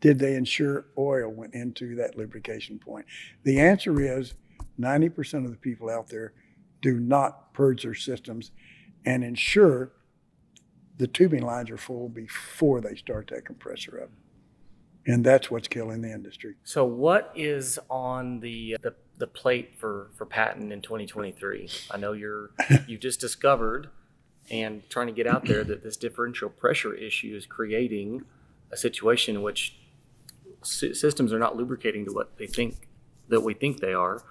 did 0.00 0.18
they 0.18 0.34
ensure 0.34 0.86
oil 0.96 1.30
went 1.30 1.52
into 1.52 1.94
that 1.96 2.16
lubrication 2.16 2.78
point? 2.78 3.04
The 3.42 3.60
answer 3.60 4.00
is 4.00 4.32
90% 4.80 5.44
of 5.44 5.50
the 5.50 5.56
people 5.56 5.90
out 5.90 6.08
there 6.08 6.32
do 6.80 6.98
not 6.98 7.52
purge 7.52 7.82
their 7.82 7.94
systems 7.94 8.50
and 9.04 9.22
ensure 9.22 9.92
the 10.96 11.06
tubing 11.06 11.42
lines 11.42 11.70
are 11.70 11.76
full 11.76 12.08
before 12.08 12.80
they 12.80 12.94
start 12.94 13.28
that 13.28 13.44
compressor 13.44 14.02
up. 14.02 14.10
And 15.06 15.24
that's 15.24 15.50
what's 15.50 15.68
killing 15.68 16.00
the 16.00 16.12
industry. 16.12 16.54
So, 16.64 16.84
what 16.84 17.32
is 17.34 17.78
on 17.90 18.40
the 18.40 18.76
uh, 18.76 18.78
the, 18.82 18.94
the 19.18 19.26
plate 19.26 19.74
for 19.78 20.10
for 20.14 20.24
Patton 20.24 20.72
in 20.72 20.80
2023? 20.80 21.68
I 21.90 21.96
know 21.98 22.12
you're 22.12 22.50
you've 22.86 23.00
just 23.00 23.20
discovered 23.20 23.90
and 24.50 24.88
trying 24.90 25.06
to 25.06 25.12
get 25.12 25.26
out 25.26 25.44
there 25.46 25.64
that 25.64 25.82
this 25.82 25.96
differential 25.96 26.48
pressure 26.48 26.94
issue 26.94 27.34
is 27.34 27.46
creating 27.46 28.24
a 28.70 28.76
situation 28.76 29.36
in 29.36 29.42
which 29.42 29.76
sy- 30.62 30.92
systems 30.92 31.32
are 31.32 31.38
not 31.38 31.56
lubricating 31.56 32.04
to 32.04 32.12
what 32.12 32.36
they 32.38 32.46
think 32.46 32.88
that 33.28 33.40
we 33.40 33.54
think 33.54 33.80
they 33.80 33.94
are. 33.94 34.22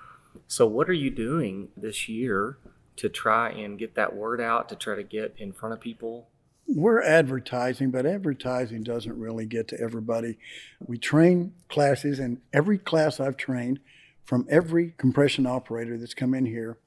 So, 0.47 0.65
what 0.65 0.89
are 0.89 0.93
you 0.93 1.09
doing 1.09 1.69
this 1.77 2.07
year 2.07 2.57
to 2.97 3.09
try 3.09 3.49
and 3.49 3.77
get 3.77 3.95
that 3.95 4.15
word 4.15 4.41
out 4.41 4.69
to 4.69 4.75
try 4.75 4.95
to 4.95 5.03
get 5.03 5.35
in 5.37 5.51
front 5.51 5.73
of 5.73 5.79
people? 5.79 6.29
We're 6.67 7.01
advertising, 7.03 7.91
but 7.91 8.05
advertising 8.05 8.83
doesn't 8.83 9.17
really 9.17 9.45
get 9.45 9.67
to 9.69 9.79
everybody. 9.79 10.37
We 10.79 10.97
train 10.97 11.53
classes, 11.69 12.19
and 12.19 12.41
every 12.51 12.77
class 12.77 13.19
I've 13.19 13.37
trained 13.37 13.79
from 14.23 14.47
every 14.49 14.93
compression 14.97 15.45
operator 15.45 15.97
that's 15.97 16.13
come 16.13 16.33
in 16.33 16.45
here 16.45 16.77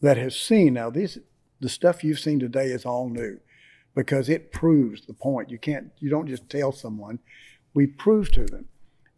that 0.00 0.16
has 0.16 0.36
seen 0.36 0.74
now 0.74 0.90
these 0.90 1.18
the 1.60 1.68
stuff 1.68 2.04
you've 2.04 2.20
seen 2.20 2.38
today 2.38 2.66
is 2.66 2.84
all 2.84 3.08
new 3.08 3.40
because 3.94 4.28
it 4.28 4.52
proves 4.52 5.06
the 5.06 5.14
point. 5.14 5.50
You 5.50 5.58
can't, 5.58 5.90
you 5.98 6.10
don't 6.10 6.28
just 6.28 6.48
tell 6.50 6.70
someone. 6.70 7.18
We 7.74 7.86
prove 7.86 8.30
to 8.32 8.44
them, 8.44 8.66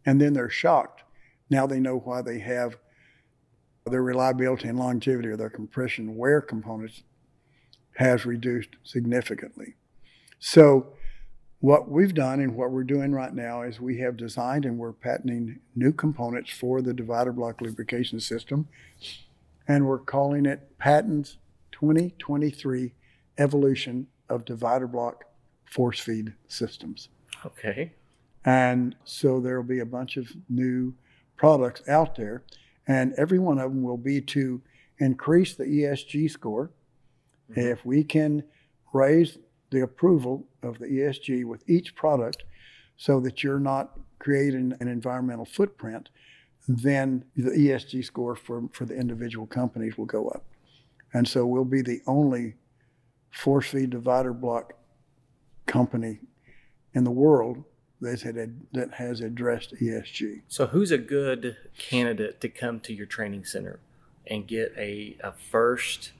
and 0.07 0.21
then 0.21 0.35
they're 0.35 0.49
shocked. 0.49 1.03
Now 1.51 1.66
they 1.66 1.81
know 1.81 1.99
why 1.99 2.23
they 2.23 2.38
have 2.38 2.79
their 3.85 4.03
reliability 4.03 4.68
and 4.68 4.79
longevity 4.79 5.31
of 5.31 5.38
their 5.38 5.51
compression 5.51 6.16
wear 6.16 6.40
components 6.40 7.03
has 7.97 8.25
reduced 8.25 8.71
significantly. 8.85 9.75
So, 10.38 10.94
what 11.61 11.90
we've 11.90 12.14
done 12.14 12.38
and 12.40 12.55
what 12.55 12.70
we're 12.70 12.85
doing 12.85 13.12
right 13.12 13.35
now 13.35 13.62
is 13.62 13.81
we 13.81 13.98
have 13.98 14.16
designed 14.16 14.64
and 14.64 14.79
we're 14.79 14.92
patenting 14.92 15.59
new 15.74 15.92
components 15.92 16.51
for 16.51 16.81
the 16.81 16.94
divider 16.94 17.33
block 17.33 17.61
lubrication 17.61 18.20
system, 18.20 18.68
and 19.66 19.87
we're 19.87 19.98
calling 19.98 20.46
it 20.46 20.79
Patents 20.79 21.38
2023 21.72 22.94
Evolution 23.38 24.07
of 24.29 24.44
Divider 24.44 24.87
Block 24.87 25.24
Force 25.64 25.98
Feed 25.98 26.35
Systems. 26.46 27.09
Okay. 27.44 27.92
And 28.44 28.94
so 29.05 29.40
there 29.40 29.61
will 29.61 29.68
be 29.68 29.81
a 29.81 29.87
bunch 29.87 30.16
of 30.16 30.33
new 30.48 30.94
products 31.37 31.87
out 31.88 32.14
there, 32.14 32.44
and 32.87 33.12
every 33.14 33.40
one 33.40 33.59
of 33.59 33.72
them 33.72 33.83
will 33.83 33.96
be 33.96 34.20
to 34.20 34.62
increase 34.98 35.55
the 35.55 35.64
ESG 35.64 36.29
score. 36.31 36.70
Mhm. 37.51 37.59
If 37.59 37.85
we 37.85 38.05
can 38.05 38.44
raise 38.92 39.38
the 39.70 39.81
approval 39.81 40.46
of 40.62 40.78
the 40.78 40.87
ESG 40.87 41.44
with 41.44 41.68
each 41.68 41.94
product 41.94 42.44
so 42.96 43.20
that 43.20 43.42
you're 43.42 43.61
not 43.61 43.98
creating 44.18 44.74
an 44.81 44.88
environmental 44.88 45.44
footprint, 45.44 46.09
then 46.66 47.24
the 47.37 47.50
ESG 47.50 48.04
score 48.04 48.35
for, 48.35 48.68
for 48.72 48.85
the 48.85 48.94
individual 48.94 49.46
companies 49.46 49.96
will 49.96 50.07
go 50.07 50.28
up. 50.28 50.44
And 51.12 51.26
so 51.26 51.46
we'll 51.46 51.64
be 51.64 51.83
the 51.83 52.02
only 52.07 52.54
force 53.31 53.68
feed 53.68 53.90
divider 53.90 54.33
block 54.33 54.74
company 55.66 56.20
in 56.94 57.04
the 57.04 57.11
world 57.11 57.64
that, 58.00 58.22
had, 58.22 58.61
that 58.72 58.94
has 58.94 59.20
addressed 59.20 59.74
ESG. 59.76 60.42
So, 60.48 60.66
who's 60.66 60.90
a 60.90 60.98
good 60.98 61.57
candidate 61.78 62.40
to 62.40 62.48
come 62.48 62.81
to 62.81 62.92
your 62.92 63.07
training 63.07 63.44
center 63.44 63.81
and 64.26 64.46
get 64.46 64.72
a, 64.76 65.16
a 65.20 65.33
first 65.33 66.12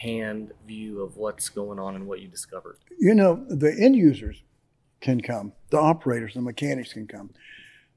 hand 0.00 0.52
view 0.66 1.02
of 1.02 1.18
what's 1.18 1.50
going 1.50 1.78
on 1.78 1.94
and 1.94 2.06
what 2.06 2.20
you 2.20 2.28
discovered? 2.28 2.78
You 2.98 3.14
know, 3.14 3.44
the 3.48 3.74
end 3.78 3.96
users 3.96 4.42
can 5.00 5.20
come, 5.20 5.52
the 5.70 5.78
operators, 5.78 6.34
the 6.34 6.40
mechanics 6.40 6.94
can 6.94 7.06
come. 7.06 7.30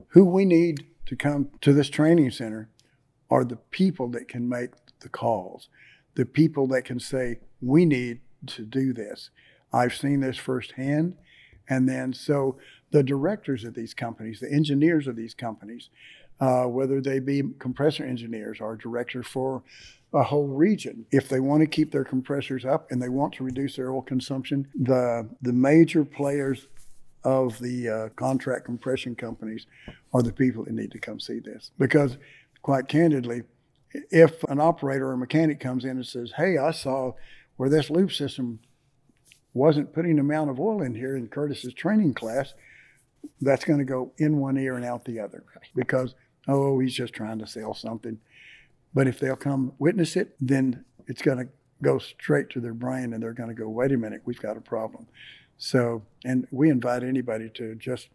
Who 0.09 0.25
we 0.25 0.43
need 0.43 0.85
to 1.05 1.15
come 1.15 1.49
to 1.61 1.71
this 1.71 1.89
training 1.89 2.31
center 2.31 2.69
are 3.29 3.45
the 3.45 3.55
people 3.55 4.09
that 4.09 4.27
can 4.27 4.49
make 4.49 4.71
the 4.99 5.09
calls, 5.09 5.69
the 6.15 6.25
people 6.25 6.67
that 6.67 6.83
can 6.83 6.99
say, 6.99 7.39
we 7.61 7.85
need 7.85 8.19
to 8.47 8.63
do 8.63 8.93
this. 8.93 9.29
I've 9.71 9.95
seen 9.95 10.19
this 10.19 10.37
firsthand. 10.37 11.15
And 11.69 11.87
then, 11.87 12.11
so 12.11 12.57
the 12.91 13.01
directors 13.01 13.63
of 13.63 13.75
these 13.75 13.93
companies, 13.93 14.41
the 14.41 14.51
engineers 14.51 15.07
of 15.07 15.15
these 15.15 15.33
companies, 15.33 15.89
uh, 16.41 16.65
whether 16.65 16.99
they 16.99 17.19
be 17.19 17.43
compressor 17.59 18.03
engineers 18.03 18.59
or 18.59 18.75
director 18.75 19.23
for 19.23 19.63
a 20.13 20.23
whole 20.23 20.47
region, 20.47 21.05
if 21.11 21.27
they 21.27 21.39
want 21.39 21.61
to 21.61 21.67
keep 21.67 21.91
their 21.91 22.03
compressors 22.03 22.65
up 22.65 22.91
and 22.91 23.01
they 23.01 23.09
want 23.09 23.33
to 23.33 23.43
reduce 23.43 23.75
their 23.75 23.91
oil 23.91 24.01
consumption, 24.01 24.67
the 24.75 25.27
the 25.41 25.53
major 25.53 26.05
players 26.05 26.67
of 27.23 27.57
the 27.59 27.89
uh, 27.89 28.09
contract 28.09 28.65
compression 28.65 29.15
companies 29.15 29.65
are 30.13 30.21
the 30.21 30.33
people 30.33 30.65
that 30.65 30.73
need 30.73 30.91
to 30.91 30.99
come 30.99 31.19
see 31.19 31.39
this. 31.39 31.71
Because, 31.79 32.17
quite 32.61 32.87
candidly, 32.87 33.43
if 34.11 34.43
an 34.45 34.59
operator 34.59 35.09
or 35.09 35.17
mechanic 35.17 35.59
comes 35.59 35.83
in 35.83 35.91
and 35.91 36.05
says, 36.05 36.33
"Hey, 36.37 36.57
I 36.57 36.71
saw 36.71 37.13
where 37.57 37.69
this 37.69 37.89
lube 37.89 38.11
system 38.11 38.59
wasn't 39.53 39.93
putting 39.93 40.15
the 40.15 40.21
amount 40.21 40.49
of 40.49 40.59
oil 40.59 40.81
in 40.81 40.95
here 40.95 41.15
in 41.15 41.27
Curtis's 41.27 41.73
training 41.73 42.13
class," 42.13 42.53
that's 43.41 43.65
going 43.65 43.79
to 43.79 43.85
go 43.85 44.11
in 44.17 44.37
one 44.37 44.57
ear 44.57 44.75
and 44.75 44.85
out 44.85 45.05
the 45.05 45.19
other 45.19 45.43
because 45.75 46.13
oh, 46.47 46.79
he's 46.79 46.93
just 46.93 47.13
trying 47.13 47.39
to 47.39 47.47
sell 47.47 47.73
something. 47.73 48.19
But 48.93 49.07
if 49.07 49.19
they'll 49.19 49.35
come 49.35 49.73
witness 49.79 50.15
it, 50.15 50.35
then 50.39 50.85
it's 51.07 51.21
going 51.21 51.39
to 51.39 51.47
go 51.81 51.97
straight 51.99 52.49
to 52.51 52.59
their 52.59 52.73
brain 52.73 53.13
and 53.13 53.21
they're 53.21 53.33
going 53.33 53.49
to 53.49 53.55
go, 53.55 53.67
wait 53.67 53.91
a 53.91 53.97
minute, 53.97 54.21
we've 54.25 54.41
got 54.41 54.57
a 54.57 54.61
problem. 54.61 55.07
So, 55.57 56.03
and 56.23 56.47
we 56.51 56.69
invite 56.69 57.03
anybody 57.03 57.49
to 57.55 57.75
just 57.75 58.09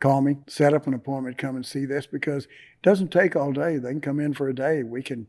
call 0.00 0.20
me, 0.20 0.38
set 0.46 0.74
up 0.74 0.86
an 0.86 0.94
appointment, 0.94 1.38
come 1.38 1.56
and 1.56 1.66
see 1.66 1.84
this 1.84 2.06
because 2.06 2.44
it 2.44 2.82
doesn't 2.82 3.08
take 3.12 3.36
all 3.36 3.52
day. 3.52 3.78
They 3.78 3.90
can 3.90 4.00
come 4.00 4.20
in 4.20 4.34
for 4.34 4.48
a 4.48 4.54
day. 4.54 4.82
We 4.82 5.02
can 5.02 5.26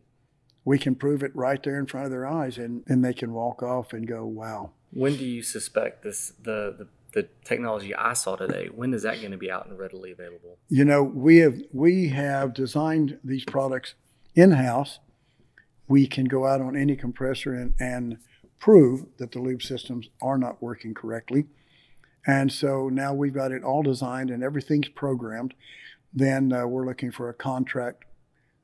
we 0.66 0.78
can 0.78 0.94
prove 0.94 1.24
it 1.24 1.36
right 1.36 1.62
there 1.64 1.80
in 1.80 1.86
front 1.86 2.06
of 2.06 2.12
their 2.12 2.28
eyes 2.28 2.58
and, 2.58 2.84
and 2.88 3.04
they 3.04 3.14
can 3.14 3.34
walk 3.34 3.64
off 3.64 3.94
and 3.94 4.08
go, 4.08 4.26
wow. 4.26 4.72
When 4.92 5.18
do 5.18 5.26
you 5.26 5.42
suspect 5.42 6.04
this 6.04 6.34
the 6.42 6.76
the, 6.78 6.88
the 7.14 7.30
technology 7.44 7.96
I 7.96 8.14
saw 8.14 8.36
today? 8.36 8.68
When 8.68 8.94
is 8.94 9.04
that 9.04 9.20
going 9.20 9.32
to 9.32 9.38
be 9.38 9.50
out 9.50 9.66
and 9.66 9.80
readily 9.80 10.12
available? 10.12 10.58
You 10.68 10.86
know, 10.86 11.02
we 11.04 11.38
have 11.38 11.60
we 11.74 12.10
have 12.10 12.54
designed 12.54 13.20
these 13.24 13.46
products 13.46 13.96
in-house. 14.40 15.00
We 15.88 16.08
can 16.08 16.26
go 16.26 16.46
out 16.46 16.62
on 16.62 16.76
any 16.76 16.96
compressor 16.96 17.54
and, 17.54 17.74
and 17.80 18.18
prove 18.60 19.06
that 19.18 19.32
the 19.32 19.40
lube 19.40 19.64
systems 19.64 20.10
are 20.22 20.38
not 20.38 20.62
working 20.62 20.94
correctly. 20.94 21.46
And 22.28 22.52
so 22.52 22.90
now 22.90 23.14
we've 23.14 23.34
got 23.34 23.52
it 23.52 23.64
all 23.64 23.82
designed 23.82 24.30
and 24.30 24.44
everything's 24.44 24.90
programmed. 24.90 25.54
Then 26.14 26.52
uh, 26.52 26.68
we're 26.68 26.86
looking 26.86 27.12
for 27.12 27.30
a 27.30 27.34
contract 27.34 28.06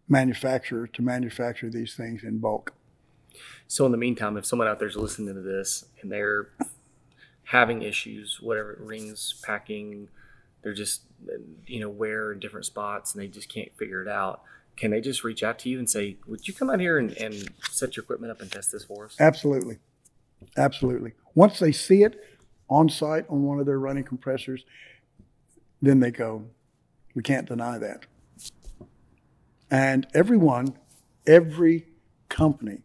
manufacturer 0.07 0.87
to 0.87 1.01
manufacture 1.01 1.69
these 1.69 1.95
things 1.95 2.23
in 2.23 2.39
bulk. 2.39 2.73
So 3.67 3.85
in 3.85 3.91
the 3.91 3.97
meantime, 3.97 4.37
if 4.37 4.45
someone 4.45 4.67
out 4.67 4.79
there's 4.79 4.95
listening 4.95 5.33
to 5.33 5.41
this 5.41 5.85
and 6.01 6.11
they're 6.11 6.49
having 7.45 7.81
issues, 7.81 8.39
whatever 8.41 8.77
rings, 8.79 9.41
packing, 9.43 10.09
they're 10.61 10.73
just 10.73 11.01
you 11.65 11.79
know 11.79 11.89
wear 11.89 12.31
in 12.31 12.39
different 12.39 12.65
spots 12.65 13.13
and 13.13 13.21
they 13.21 13.27
just 13.27 13.49
can't 13.49 13.75
figure 13.77 14.01
it 14.01 14.07
out. 14.07 14.41
Can 14.75 14.91
they 14.91 15.01
just 15.01 15.23
reach 15.23 15.43
out 15.43 15.57
to 15.59 15.69
you 15.69 15.79
and 15.79 15.89
say, 15.89 16.17
"Would 16.27 16.47
you 16.47 16.53
come 16.53 16.69
out 16.69 16.79
here 16.79 16.97
and, 16.97 17.11
and 17.13 17.49
set 17.71 17.95
your 17.95 18.03
equipment 18.03 18.31
up 18.31 18.41
and 18.41 18.51
test 18.51 18.71
this 18.71 18.83
for 18.83 19.05
us?" 19.05 19.15
Absolutely. 19.19 19.77
Absolutely. 20.57 21.13
Once 21.33 21.59
they 21.59 21.71
see 21.71 22.03
it 22.03 22.19
on 22.69 22.89
site 22.89 23.25
on 23.29 23.43
one 23.43 23.59
of 23.59 23.65
their 23.65 23.79
running 23.79 24.03
compressors, 24.03 24.65
then 25.81 25.99
they 25.99 26.11
go, 26.11 26.45
we 27.13 27.21
can't 27.21 27.47
deny 27.47 27.77
that. 27.77 28.05
And 29.69 30.07
everyone, 30.13 30.77
every 31.25 31.87
company 32.29 32.79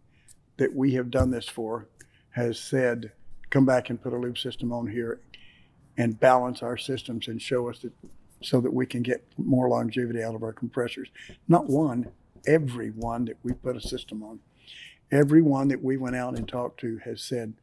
that 0.57 0.75
we 0.75 0.95
have 0.95 1.11
done 1.11 1.31
this 1.31 1.49
for 1.49 1.89
has 2.31 2.59
said, 2.59 3.13
come 3.51 3.67
back 3.67 3.91
and 3.91 4.01
put 4.01 4.13
a 4.13 4.17
lube 4.17 4.39
system 4.39 4.73
on 4.73 4.89
here 4.89 5.21
and 5.97 6.21
balance 6.21 6.63
our 6.63 6.77
systems 6.77 7.27
and 7.29 7.43
show 7.43 7.69
us 7.69 7.81
that 7.81 7.93
so 8.43 8.61
that 8.61 8.73
we 8.73 8.87
can 8.87 9.03
get 9.03 9.25
more 9.37 9.69
longevity 9.69 10.23
out 10.23 10.35
of 10.35 10.43
our 10.43 10.53
compressors. 10.53 11.09
Not 11.49 11.69
one, 11.69 12.11
every 12.47 12.91
one 12.91 13.27
that 13.27 13.37
we 13.43 13.53
put 13.53 13.77
a 13.77 13.81
system 13.81 14.23
on. 14.23 14.41
Every 15.13 15.43
one 15.43 15.69
that 15.69 15.83
we 15.83 15.97
went 15.97 16.17
out 16.17 16.37
and 16.37 16.49
talked 16.49 16.81
to 16.81 16.99
has 17.05 17.21
said, 17.21 17.55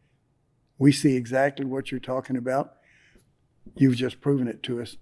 we 0.77 0.91
see 0.91 1.15
exactly 1.15 1.65
what 1.65 1.91
you're 1.91 1.99
talking 1.99 2.37
about. 2.37 2.75
You've 3.75 3.95
just 3.95 4.21
proven 4.21 4.47
it 4.47 4.61
to 4.63 4.81
us. 4.81 4.97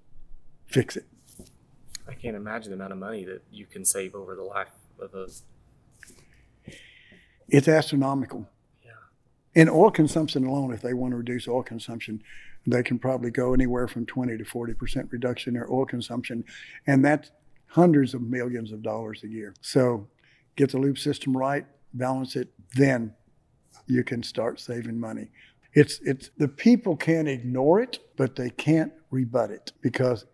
Fix 0.66 0.96
it. 0.96 1.06
I 2.08 2.14
can't 2.14 2.36
imagine 2.36 2.70
the 2.70 2.76
amount 2.76 2.94
of 2.94 3.00
money 3.00 3.26
that 3.26 3.42
you 3.52 3.66
can 3.66 3.84
save 3.84 4.16
over 4.16 4.36
the 4.36 4.44
life 4.44 4.70
of 5.00 5.12
those. 5.12 5.44
It's 7.48 7.68
astronomical. 7.68 8.48
yeah. 8.84 8.92
In 9.54 9.70
oil 9.70 9.92
consumption 9.92 10.46
alone, 10.46 10.74
if 10.74 10.82
they 10.82 10.94
want 10.94 11.12
to 11.12 11.18
reduce 11.18 11.48
oil 11.48 11.64
consumption, 11.64 12.24
they 12.68 12.84
can 12.84 12.98
probably 13.00 13.32
go 13.32 13.54
anywhere 13.54 13.88
from 13.88 14.06
20 14.06 14.38
to 14.38 14.44
40% 14.44 15.12
reduction 15.12 15.52
in 15.52 15.60
their 15.60 15.72
oil 15.72 15.86
consumption. 15.86 16.44
And 16.88 17.04
that's 17.06 17.32
hundreds 17.68 18.14
of 18.14 18.22
millions 18.22 18.72
of 18.72 18.82
dollars 18.82 19.24
a 19.24 19.28
year. 19.28 19.54
So 19.62 20.08
get 20.56 20.72
the 20.72 20.78
lube 20.80 20.98
system 20.98 21.36
right, 21.36 21.66
balance 21.94 22.36
it, 22.36 22.50
then 22.76 23.14
you 23.88 24.04
can 24.04 24.24
start 24.24 24.60
saving 24.60 25.00
money. 25.00 25.30
It's, 25.74 26.00
it's 26.04 26.32
the 26.38 26.48
people 26.48 26.96
can't 26.96 27.28
ignore 27.28 27.82
it, 27.82 28.00
but 28.16 28.36
they 28.36 28.50
can't 28.50 28.94
rebut 29.12 29.52
it 29.52 29.74
because 29.82 30.26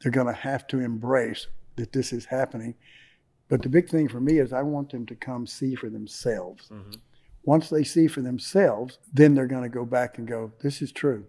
they're 0.00 0.12
going 0.12 0.26
to 0.26 0.32
have 0.32 0.66
to 0.68 0.80
embrace 0.80 1.46
that 1.76 1.92
this 1.92 2.12
is 2.12 2.26
happening. 2.26 2.74
But 3.48 3.62
the 3.62 3.68
big 3.68 3.88
thing 3.88 4.08
for 4.08 4.20
me 4.20 4.38
is 4.38 4.52
I 4.52 4.62
want 4.62 4.90
them 4.90 5.06
to 5.06 5.14
come 5.14 5.46
see 5.46 5.74
for 5.74 5.88
themselves. 5.88 6.68
Mhm. 6.68 6.96
Once 7.44 7.70
they 7.70 7.84
see 7.84 8.06
for 8.08 8.20
themselves, 8.20 8.98
then 9.12 9.34
they're 9.34 9.46
going 9.46 9.62
to 9.62 9.68
go 9.68 9.84
back 9.84 10.18
and 10.18 10.26
go, 10.26 10.52
this 10.62 10.82
is 10.82 10.90
true. 10.92 11.24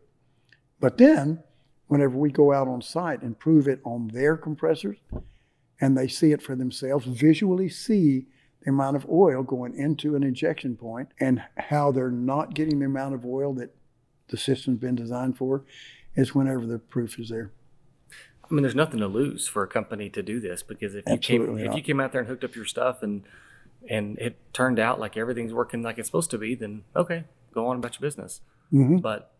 But 0.79 0.97
then, 0.97 1.43
whenever 1.87 2.17
we 2.17 2.31
go 2.31 2.53
out 2.53 2.67
on 2.67 2.81
site 2.81 3.21
and 3.21 3.37
prove 3.37 3.67
it 3.67 3.79
on 3.83 4.09
their 4.09 4.37
compressors, 4.37 4.97
and 5.79 5.97
they 5.97 6.07
see 6.07 6.31
it 6.31 6.41
for 6.41 6.55
themselves, 6.55 7.05
visually 7.05 7.69
see 7.69 8.25
the 8.61 8.69
amount 8.69 8.95
of 8.95 9.07
oil 9.09 9.43
going 9.43 9.75
into 9.75 10.15
an 10.15 10.23
injection 10.23 10.75
point 10.75 11.09
and 11.19 11.43
how 11.57 11.91
they're 11.91 12.11
not 12.11 12.53
getting 12.53 12.79
the 12.79 12.85
amount 12.85 13.15
of 13.15 13.25
oil 13.25 13.53
that 13.53 13.75
the 14.29 14.37
system's 14.37 14.79
been 14.79 14.95
designed 14.95 15.37
for, 15.37 15.63
is 16.15 16.35
whenever 16.35 16.65
the 16.65 16.79
proof 16.79 17.17
is 17.19 17.29
there. 17.29 17.51
I 18.49 18.53
mean, 18.53 18.63
there's 18.63 18.75
nothing 18.75 18.99
to 18.99 19.07
lose 19.07 19.47
for 19.47 19.63
a 19.63 19.67
company 19.67 20.09
to 20.09 20.23
do 20.23 20.39
this 20.39 20.63
because 20.63 20.95
if 20.95 21.03
you 21.07 21.17
came 21.17 21.41
Absolutely 21.41 21.65
if 21.65 21.75
you 21.75 21.81
came 21.81 21.99
out 21.99 22.11
there 22.11 22.21
and 22.21 22.29
hooked 22.29 22.43
up 22.43 22.55
your 22.55 22.65
stuff 22.65 23.03
and 23.03 23.23
and 23.89 24.17
it 24.19 24.37
turned 24.53 24.79
out 24.79 24.99
like 24.99 25.17
everything's 25.17 25.53
working 25.53 25.81
like 25.81 25.97
it's 25.97 26.07
supposed 26.07 26.31
to 26.31 26.37
be, 26.37 26.55
then 26.55 26.83
okay, 26.95 27.25
go 27.53 27.67
on 27.67 27.77
about 27.77 27.95
your 27.99 28.07
business. 28.07 28.41
hmm 28.69 28.97
But 28.97 29.33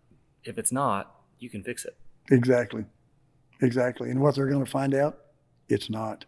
if 0.43 0.57
it's 0.57 0.71
not, 0.71 1.15
you 1.39 1.49
can 1.49 1.63
fix 1.63 1.85
it. 1.85 1.97
Exactly. 2.29 2.85
Exactly. 3.61 4.09
And 4.09 4.19
what 4.19 4.35
they're 4.35 4.49
going 4.49 4.63
to 4.63 4.69
find 4.69 4.93
out, 4.93 5.17
it's 5.67 5.89
not. 5.89 6.25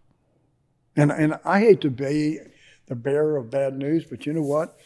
And 0.96 1.12
and 1.12 1.40
I 1.46 1.60
hate 1.60 1.82
to 1.82 1.90
be 1.90 2.40
the 2.88 2.96
bearer 2.96 3.38
of 3.38 3.52
bad 3.52 3.78
news, 3.78 4.06
but 4.06 4.26
you 4.26 4.34
know 4.34 4.42
what? 4.42 4.78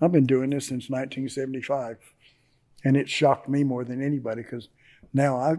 I've 0.00 0.12
been 0.12 0.26
doing 0.26 0.50
this 0.50 0.66
since 0.66 0.90
1975, 0.90 1.98
and 2.84 2.96
it 2.96 3.08
shocked 3.08 3.48
me 3.48 3.62
more 3.62 3.84
than 3.84 4.02
anybody 4.02 4.42
because 4.42 4.68
now 5.14 5.36
I 5.36 5.54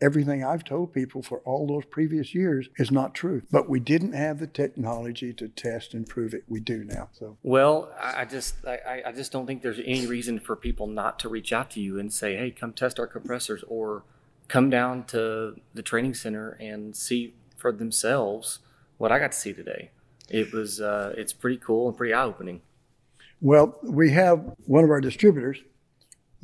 everything 0.00 0.44
I've 0.44 0.64
told 0.64 0.92
people 0.92 1.22
for 1.22 1.38
all 1.40 1.66
those 1.66 1.84
previous 1.84 2.34
years 2.34 2.68
is 2.76 2.90
not 2.90 3.14
true. 3.14 3.42
But 3.50 3.68
we 3.68 3.80
didn't 3.80 4.12
have 4.12 4.38
the 4.38 4.46
technology 4.46 5.32
to 5.34 5.48
test 5.48 5.94
and 5.94 6.06
prove 6.06 6.34
it. 6.34 6.44
We 6.48 6.60
do 6.60 6.84
now. 6.84 7.08
So 7.12 7.36
well, 7.42 7.92
I 8.00 8.24
just 8.24 8.64
I, 8.66 9.02
I 9.06 9.12
just 9.12 9.32
don't 9.32 9.46
think 9.46 9.62
there's 9.62 9.80
any 9.84 10.06
reason 10.06 10.38
for 10.40 10.56
people 10.56 10.86
not 10.86 11.18
to 11.20 11.28
reach 11.28 11.52
out 11.52 11.70
to 11.72 11.80
you 11.80 11.98
and 11.98 12.12
say, 12.12 12.36
hey, 12.36 12.50
come 12.50 12.72
test 12.72 12.98
our 12.98 13.06
compressors 13.06 13.64
or 13.66 14.04
come 14.46 14.70
down 14.70 15.04
to 15.04 15.56
the 15.74 15.82
training 15.82 16.14
center 16.14 16.50
and 16.52 16.96
see 16.96 17.34
for 17.56 17.72
themselves 17.72 18.60
what 18.96 19.12
I 19.12 19.18
got 19.18 19.32
to 19.32 19.38
see 19.38 19.52
today. 19.52 19.90
It 20.28 20.52
was 20.52 20.80
uh, 20.80 21.14
it's 21.16 21.32
pretty 21.32 21.58
cool 21.58 21.88
and 21.88 21.96
pretty 21.96 22.14
eye 22.14 22.24
opening. 22.24 22.62
Well, 23.40 23.78
we 23.82 24.10
have 24.12 24.56
one 24.66 24.82
of 24.82 24.90
our 24.90 25.00
distributors, 25.00 25.62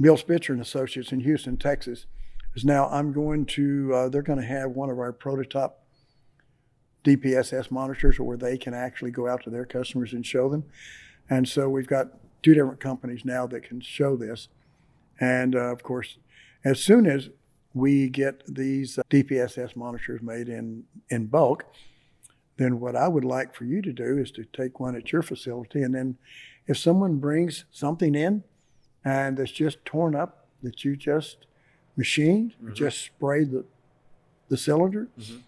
Bill 0.00 0.16
Spitzer 0.16 0.52
and 0.52 0.62
Associates 0.62 1.11
in 1.11 1.20
Houston, 1.20 1.57
Texas 1.57 2.07
is 2.55 2.64
now 2.64 2.88
I'm 2.88 3.12
going 3.12 3.46
to, 3.46 3.94
uh, 3.94 4.09
they're 4.09 4.22
going 4.22 4.40
to 4.40 4.46
have 4.46 4.70
one 4.70 4.90
of 4.90 4.98
our 4.98 5.12
prototype 5.12 5.72
DPSS 7.05 7.70
monitors 7.70 8.18
where 8.18 8.36
they 8.36 8.57
can 8.57 8.74
actually 8.74 9.11
go 9.11 9.28
out 9.28 9.44
to 9.44 9.50
their 9.50 9.66
customers 9.66 10.12
and 10.12 10.24
show 10.24 10.48
them. 10.48 10.64
And 11.28 11.48
so 11.48 11.68
we've 11.68 11.86
got 11.86 12.09
two 12.42 12.55
different 12.55 12.80
companies 12.80 13.24
now 13.24 13.46
that 13.46 13.62
can 13.62 13.80
show 13.80 14.16
this. 14.16 14.48
And 15.20 15.55
uh, 15.55 15.72
of 15.72 15.82
course, 15.82 16.16
as 16.64 16.80
soon 16.80 17.07
as 17.07 17.28
we 17.72 18.09
get 18.09 18.42
these 18.46 18.98
uh, 18.98 19.02
DPSS 19.11 19.76
monitors 19.76 20.22
made 20.22 20.48
in, 20.48 20.84
in 21.11 21.26
bulk, 21.26 21.64
then 22.57 22.78
what 22.78 22.94
I 22.94 23.09
would 23.09 23.24
like 23.24 23.55
for 23.55 23.64
you 23.64 23.82
to 23.82 23.92
do 23.92 24.18
is 24.18 24.30
to 24.32 24.44
take 24.44 24.78
one 24.78 24.94
at 24.94 25.12
your 25.12 25.22
facility. 25.22 25.82
And 25.82 25.94
then 25.94 26.16
if 26.66 26.78
someone 26.78 27.18
brings 27.18 27.64
something 27.70 28.14
in 28.14 28.44
and 29.05 29.38
it's 29.38 29.52
just 29.52 29.84
torn 29.84 30.14
up, 30.14 30.46
that 30.62 30.84
you 30.84 30.96
just 30.96 31.46
machined, 31.97 32.55
mm-hmm. 32.62 32.74
just 32.74 33.01
spray 33.01 33.45
the, 33.45 33.64
the 34.49 34.57
cylinder, 34.57 35.09
mm-hmm. 35.18 35.38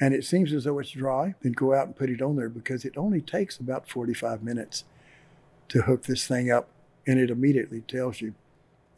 and 0.00 0.14
it 0.14 0.24
seems 0.24 0.52
as 0.52 0.64
though 0.64 0.78
it's 0.78 0.90
dry, 0.90 1.34
then 1.42 1.52
go 1.52 1.74
out 1.74 1.86
and 1.86 1.96
put 1.96 2.10
it 2.10 2.22
on 2.22 2.36
there 2.36 2.48
because 2.48 2.84
it 2.84 2.96
only 2.96 3.20
takes 3.20 3.58
about 3.58 3.88
45 3.88 4.42
minutes 4.42 4.84
to 5.68 5.82
hook 5.82 6.04
this 6.04 6.26
thing 6.26 6.50
up, 6.50 6.68
and 7.06 7.18
it 7.18 7.30
immediately 7.30 7.80
tells 7.82 8.20
you 8.20 8.34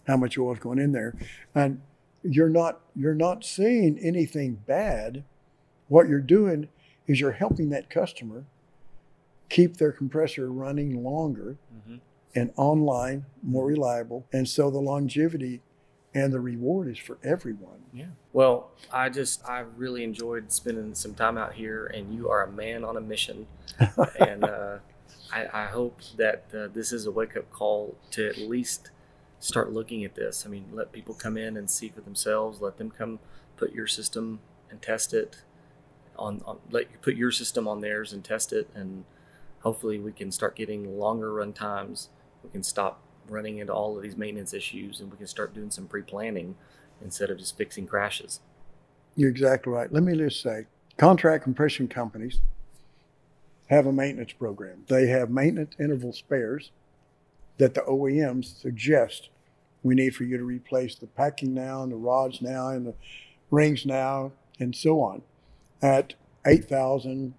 how 0.07 0.17
much 0.17 0.39
oil 0.39 0.53
is 0.53 0.59
going 0.59 0.79
in 0.79 0.93
there. 0.93 1.15
And 1.55 1.81
you're 2.23 2.49
not 2.49 2.81
you're 2.97 3.15
not 3.15 3.45
seeing 3.45 3.99
anything 3.99 4.59
bad. 4.67 5.25
What 5.89 6.09
you're 6.09 6.21
doing 6.21 6.69
is 7.07 7.21
you're 7.21 7.33
helping 7.33 7.71
that 7.71 7.89
customer 7.89 8.45
keep 9.49 9.77
their 9.77 9.93
compressor 9.93 10.51
running 10.51 11.03
longer 11.03 11.57
mm-hmm. 11.75 11.97
and 12.35 12.53
online, 12.57 13.25
more 13.43 13.67
reliable. 13.67 14.27
And 14.33 14.49
so 14.49 14.71
the 14.71 14.81
longevity 14.81 15.63
and 16.15 16.33
the 16.33 16.41
reward 16.41 16.89
is 16.89 16.99
for 16.99 17.19
everyone. 17.23 17.83
Yeah. 17.93 18.07
Well, 18.33 18.71
I 18.93 19.09
just 19.09 19.45
I 19.49 19.61
really 19.77 20.05
enjoyed 20.05 20.51
spending 20.53 20.95
some 20.95 21.15
time 21.15 21.37
out 21.37 21.55
here, 21.55 21.87
and 21.87 22.15
you 22.15 22.29
are 22.31 22.43
a 22.43 22.51
man 22.51 22.85
on 22.85 22.97
a 22.97 23.01
mission, 23.01 23.47
and 24.19 24.45
uh, 24.45 24.79
I, 25.33 25.65
I, 25.65 25.67
hope 25.67 26.01
that 26.17 26.45
uh, 26.55 26.69
this 26.73 26.93
is 26.93 27.07
a 27.07 27.11
wake 27.11 27.37
up 27.37 27.51
call 27.51 27.97
to 28.13 28.29
at 28.29 28.39
least 28.39 28.91
start 29.41 29.73
looking 29.73 30.05
at 30.05 30.15
this. 30.15 30.45
I 30.47 30.49
mean, 30.49 30.67
let 30.73 30.93
people 30.93 31.15
come 31.15 31.37
in 31.37 31.57
and 31.57 31.71
see 31.71 31.89
for 31.89 32.01
themselves. 32.01 32.61
Let 32.61 32.79
them 32.79 32.91
come 32.91 33.19
put 33.57 33.73
your 33.73 33.87
system 33.87 34.41
and 34.71 34.81
test 34.81 35.13
it. 35.13 35.43
On, 36.19 36.43
on 36.47 36.59
let 36.71 36.91
you 36.91 36.97
put 37.01 37.15
your 37.15 37.31
system 37.31 37.69
on 37.69 37.81
theirs 37.81 38.13
and 38.13 38.25
test 38.25 38.53
it, 38.53 38.69
and 38.75 39.05
hopefully 39.61 39.99
we 39.99 40.13
can 40.13 40.33
start 40.33 40.57
getting 40.57 40.99
longer 40.99 41.35
run 41.35 41.53
times. 41.53 42.09
We 42.43 42.51
can 42.51 42.63
stop 42.63 43.03
running 43.31 43.59
into 43.59 43.73
all 43.73 43.97
of 43.97 44.03
these 44.03 44.17
maintenance 44.17 44.55
issues 44.55 45.01
and 45.01 45.11
we 45.11 45.17
can 45.17 45.27
start 45.27 45.55
doing 45.55 45.71
some 45.71 45.87
pre-planning 45.87 46.57
instead 47.03 47.31
of 47.31 47.39
just 47.39 47.57
fixing 47.57 47.87
crashes. 47.87 48.41
You're 49.17 49.31
exactly 49.31 49.73
right. 49.73 49.93
Let 49.93 50.03
me 50.03 50.17
just 50.17 50.41
say, 50.41 50.67
contract 50.97 51.45
compression 51.45 51.89
companies 51.89 52.41
have 53.69 53.87
a 53.87 53.93
maintenance 53.93 54.33
program. 54.33 54.85
They 54.89 55.07
have 55.09 55.31
maintenance 55.31 55.75
interval 55.79 56.13
spares 56.13 56.71
that 57.59 57.75
the 57.75 57.83
OEMs 57.83 58.61
suggest 58.61 59.29
we 59.83 59.95
need 59.95 60.15
for 60.15 60.25
you 60.25 60.37
to 60.39 60.45
replace 60.45 60.95
the 60.97 61.07
packing 61.07 61.55
now 61.55 61.83
and 61.83 61.93
the 61.93 61.97
rods 61.97 62.41
now 62.41 62.69
and 62.69 62.87
the 62.87 62.95
rings 63.51 63.87
now 63.87 64.33
and 64.59 64.75
so 64.75 65.01
on 65.01 65.23
at 65.83 66.15
8,000, 66.47 67.35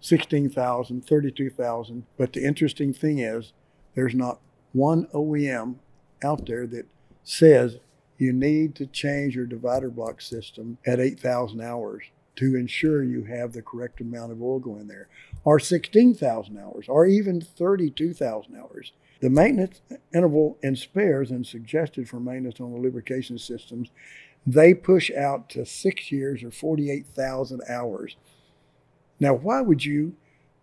16,000, 0.00 1.06
32,000. 1.06 2.06
But 2.16 2.32
the 2.32 2.44
interesting 2.44 2.92
thing 2.92 3.18
is 3.18 3.52
there's 3.94 4.14
not 4.14 4.40
one 4.76 5.06
OEM 5.14 5.76
out 6.22 6.46
there 6.46 6.66
that 6.66 6.86
says 7.24 7.78
you 8.18 8.32
need 8.32 8.74
to 8.74 8.86
change 8.86 9.34
your 9.34 9.46
divider 9.46 9.90
block 9.90 10.20
system 10.20 10.78
at 10.86 11.00
8,000 11.00 11.60
hours 11.60 12.04
to 12.36 12.54
ensure 12.54 13.02
you 13.02 13.24
have 13.24 13.52
the 13.52 13.62
correct 13.62 14.00
amount 14.00 14.30
of 14.30 14.42
oil 14.42 14.58
going 14.58 14.86
there, 14.86 15.08
or 15.44 15.58
16,000 15.58 16.58
hours, 16.58 16.86
or 16.88 17.06
even 17.06 17.40
32,000 17.40 18.54
hours. 18.54 18.92
The 19.20 19.30
maintenance 19.30 19.80
interval 20.14 20.58
and 20.62 20.78
spares 20.78 21.30
and 21.30 21.46
suggested 21.46 22.08
for 22.08 22.20
maintenance 22.20 22.60
on 22.60 22.72
the 22.72 22.78
lubrication 22.78 23.38
systems, 23.38 23.88
they 24.46 24.74
push 24.74 25.10
out 25.10 25.48
to 25.50 25.64
six 25.64 26.12
years 26.12 26.42
or 26.42 26.50
48,000 26.50 27.62
hours. 27.68 28.16
Now, 29.18 29.32
why 29.32 29.62
would 29.62 29.86
you 29.86 30.14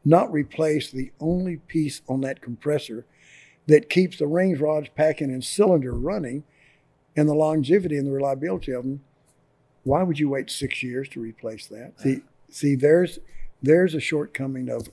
not 0.06 0.32
replace 0.32 0.92
the 0.92 1.12
only 1.20 1.58
piece 1.58 2.02
on 2.08 2.22
that 2.22 2.42
compressor 2.42 3.06
that 3.68 3.90
keeps 3.90 4.18
the 4.18 4.28
rings, 4.28 4.60
rods, 4.60 4.90
packing, 4.96 5.32
and 5.32 5.44
cylinder 5.44 5.94
running 5.94 6.44
and 7.16 7.30
the 7.30 7.34
longevity 7.34 7.98
and 7.98 8.08
the 8.08 8.12
reliability 8.12 8.72
of 8.72 8.84
them, 8.84 9.02
why 9.84 10.04
would 10.04 10.20
you 10.20 10.30
wait 10.30 10.50
six 10.50 10.82
years 10.82 11.08
to 11.10 11.20
replace 11.20 11.68
that? 11.68 11.94
See, 11.98 12.22
see, 12.50 12.76
there's 12.76 13.20
there's 13.62 13.94
a 13.94 14.00
shortcoming 14.00 14.70
of 14.70 14.90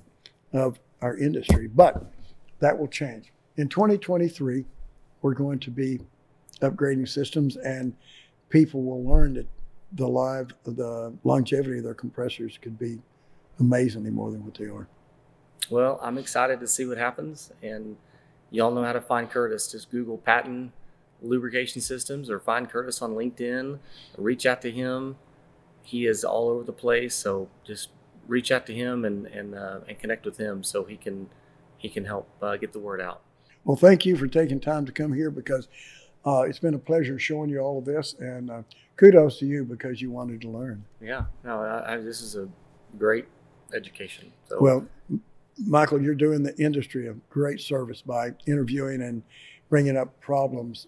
of 0.52 0.80
our 1.00 1.16
industry, 1.16 1.66
but 1.68 2.12
that 2.58 2.78
will 2.78 2.88
change. 2.88 3.32
In 3.56 3.68
2023, 3.68 4.64
we're 5.22 5.34
going 5.34 5.58
to 5.60 5.70
be 5.70 6.00
upgrading 6.60 7.08
systems, 7.08 7.56
and 7.56 7.94
people 8.48 8.82
will 8.82 9.04
learn 9.04 9.34
that 9.34 9.46
the 9.92 10.06
live 10.06 10.52
the 10.64 11.12
longevity 11.24 11.78
of 11.78 11.84
their 11.84 11.94
compressors 11.94 12.58
could 12.60 12.78
be 12.78 13.00
amazingly 13.58 14.10
more 14.10 14.30
than 14.30 14.44
what 14.44 14.54
they 14.54 14.66
are. 14.66 14.88
Well, 15.68 16.00
I'm 16.02 16.18
excited 16.18 16.58
to 16.60 16.66
see 16.66 16.84
what 16.84 16.98
happens, 16.98 17.52
and 17.62 17.96
Y'all 18.50 18.72
know 18.72 18.82
how 18.82 18.92
to 18.92 19.00
find 19.00 19.30
Curtis. 19.30 19.70
Just 19.70 19.90
Google 19.90 20.18
Patton 20.18 20.72
lubrication 21.22 21.80
systems 21.80 22.30
or 22.30 22.40
find 22.40 22.68
Curtis 22.68 23.02
on 23.02 23.12
LinkedIn. 23.12 23.78
Reach 24.16 24.46
out 24.46 24.62
to 24.62 24.70
him. 24.70 25.16
He 25.82 26.06
is 26.06 26.24
all 26.24 26.48
over 26.48 26.64
the 26.64 26.72
place. 26.72 27.14
So 27.14 27.48
just 27.64 27.90
reach 28.26 28.50
out 28.50 28.66
to 28.66 28.74
him 28.74 29.04
and 29.04 29.26
and, 29.26 29.54
uh, 29.54 29.80
and 29.88 29.98
connect 29.98 30.24
with 30.24 30.38
him 30.38 30.62
so 30.62 30.84
he 30.84 30.96
can 30.96 31.28
he 31.76 31.88
can 31.88 32.04
help 32.04 32.28
uh, 32.42 32.56
get 32.56 32.72
the 32.72 32.78
word 32.78 33.00
out. 33.00 33.22
Well, 33.64 33.76
thank 33.76 34.06
you 34.06 34.16
for 34.16 34.26
taking 34.26 34.60
time 34.60 34.86
to 34.86 34.92
come 34.92 35.12
here 35.12 35.30
because 35.30 35.68
uh, 36.24 36.42
it's 36.42 36.58
been 36.58 36.74
a 36.74 36.78
pleasure 36.78 37.18
showing 37.18 37.50
you 37.50 37.60
all 37.60 37.78
of 37.78 37.84
this, 37.84 38.14
and 38.18 38.50
uh, 38.50 38.62
kudos 38.96 39.38
to 39.38 39.46
you 39.46 39.64
because 39.64 40.00
you 40.00 40.10
wanted 40.10 40.40
to 40.42 40.48
learn. 40.48 40.84
Yeah, 41.00 41.24
no, 41.44 41.60
I, 41.60 41.94
I, 41.94 41.96
this 41.98 42.20
is 42.20 42.36
a 42.36 42.48
great 42.98 43.26
education. 43.74 44.32
So. 44.48 44.58
Well, 44.60 44.86
Michael, 45.66 46.00
you're 46.00 46.14
doing 46.14 46.42
the 46.42 46.56
industry 46.56 47.08
a 47.08 47.14
great 47.28 47.60
service 47.60 48.02
by 48.02 48.30
interviewing 48.46 49.02
and 49.02 49.22
bringing 49.68 49.96
up 49.96 50.20
problems 50.20 50.86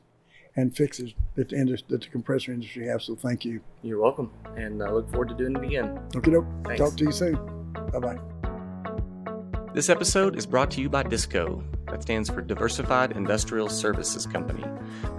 and 0.56 0.76
fixes 0.76 1.14
that 1.34 1.48
the, 1.48 1.56
industry, 1.56 1.86
that 1.90 2.02
the 2.02 2.08
compressor 2.08 2.52
industry 2.52 2.86
has. 2.86 3.04
So 3.04 3.16
thank 3.16 3.44
you. 3.44 3.60
You're 3.82 4.00
welcome. 4.00 4.30
And 4.56 4.82
I 4.82 4.90
look 4.90 5.10
forward 5.10 5.28
to 5.28 5.34
doing 5.34 5.56
it 5.56 5.64
again. 5.64 5.98
Okay, 6.16 6.30
doke. 6.30 6.46
Talk 6.76 6.96
to 6.96 7.04
you 7.04 7.12
soon. 7.12 7.34
Bye 7.92 7.98
bye. 7.98 8.18
This 9.74 9.88
episode 9.88 10.36
is 10.36 10.46
brought 10.46 10.70
to 10.72 10.80
you 10.82 10.90
by 10.90 11.02
DISCO. 11.02 11.64
That 11.92 12.02
stands 12.02 12.30
for 12.30 12.40
Diversified 12.40 13.12
Industrial 13.12 13.68
Services 13.68 14.24
Company. 14.24 14.64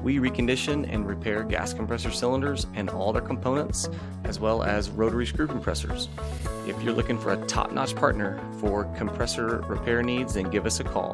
We 0.01 0.17
recondition 0.17 0.91
and 0.91 1.07
repair 1.07 1.43
gas 1.43 1.71
compressor 1.71 2.09
cylinders 2.09 2.65
and 2.73 2.89
all 2.89 3.13
their 3.13 3.21
components, 3.21 3.87
as 4.23 4.39
well 4.39 4.63
as 4.63 4.89
rotary 4.89 5.27
screw 5.27 5.45
compressors. 5.45 6.09
If 6.65 6.81
you're 6.81 6.93
looking 6.93 7.19
for 7.19 7.33
a 7.33 7.45
top 7.45 7.73
notch 7.73 7.95
partner 7.95 8.39
for 8.59 8.85
compressor 8.97 9.61
repair 9.67 10.01
needs, 10.01 10.33
then 10.33 10.49
give 10.49 10.65
us 10.65 10.79
a 10.79 10.83
call 10.83 11.13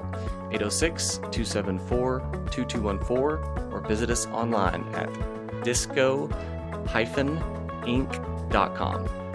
806 0.53 1.17
274 1.17 2.21
2214 2.51 3.73
or 3.73 3.81
visit 3.81 4.09
us 4.09 4.27
online 4.27 4.85
at 4.95 5.09
disco 5.65 6.29
inc.com. 7.83 9.28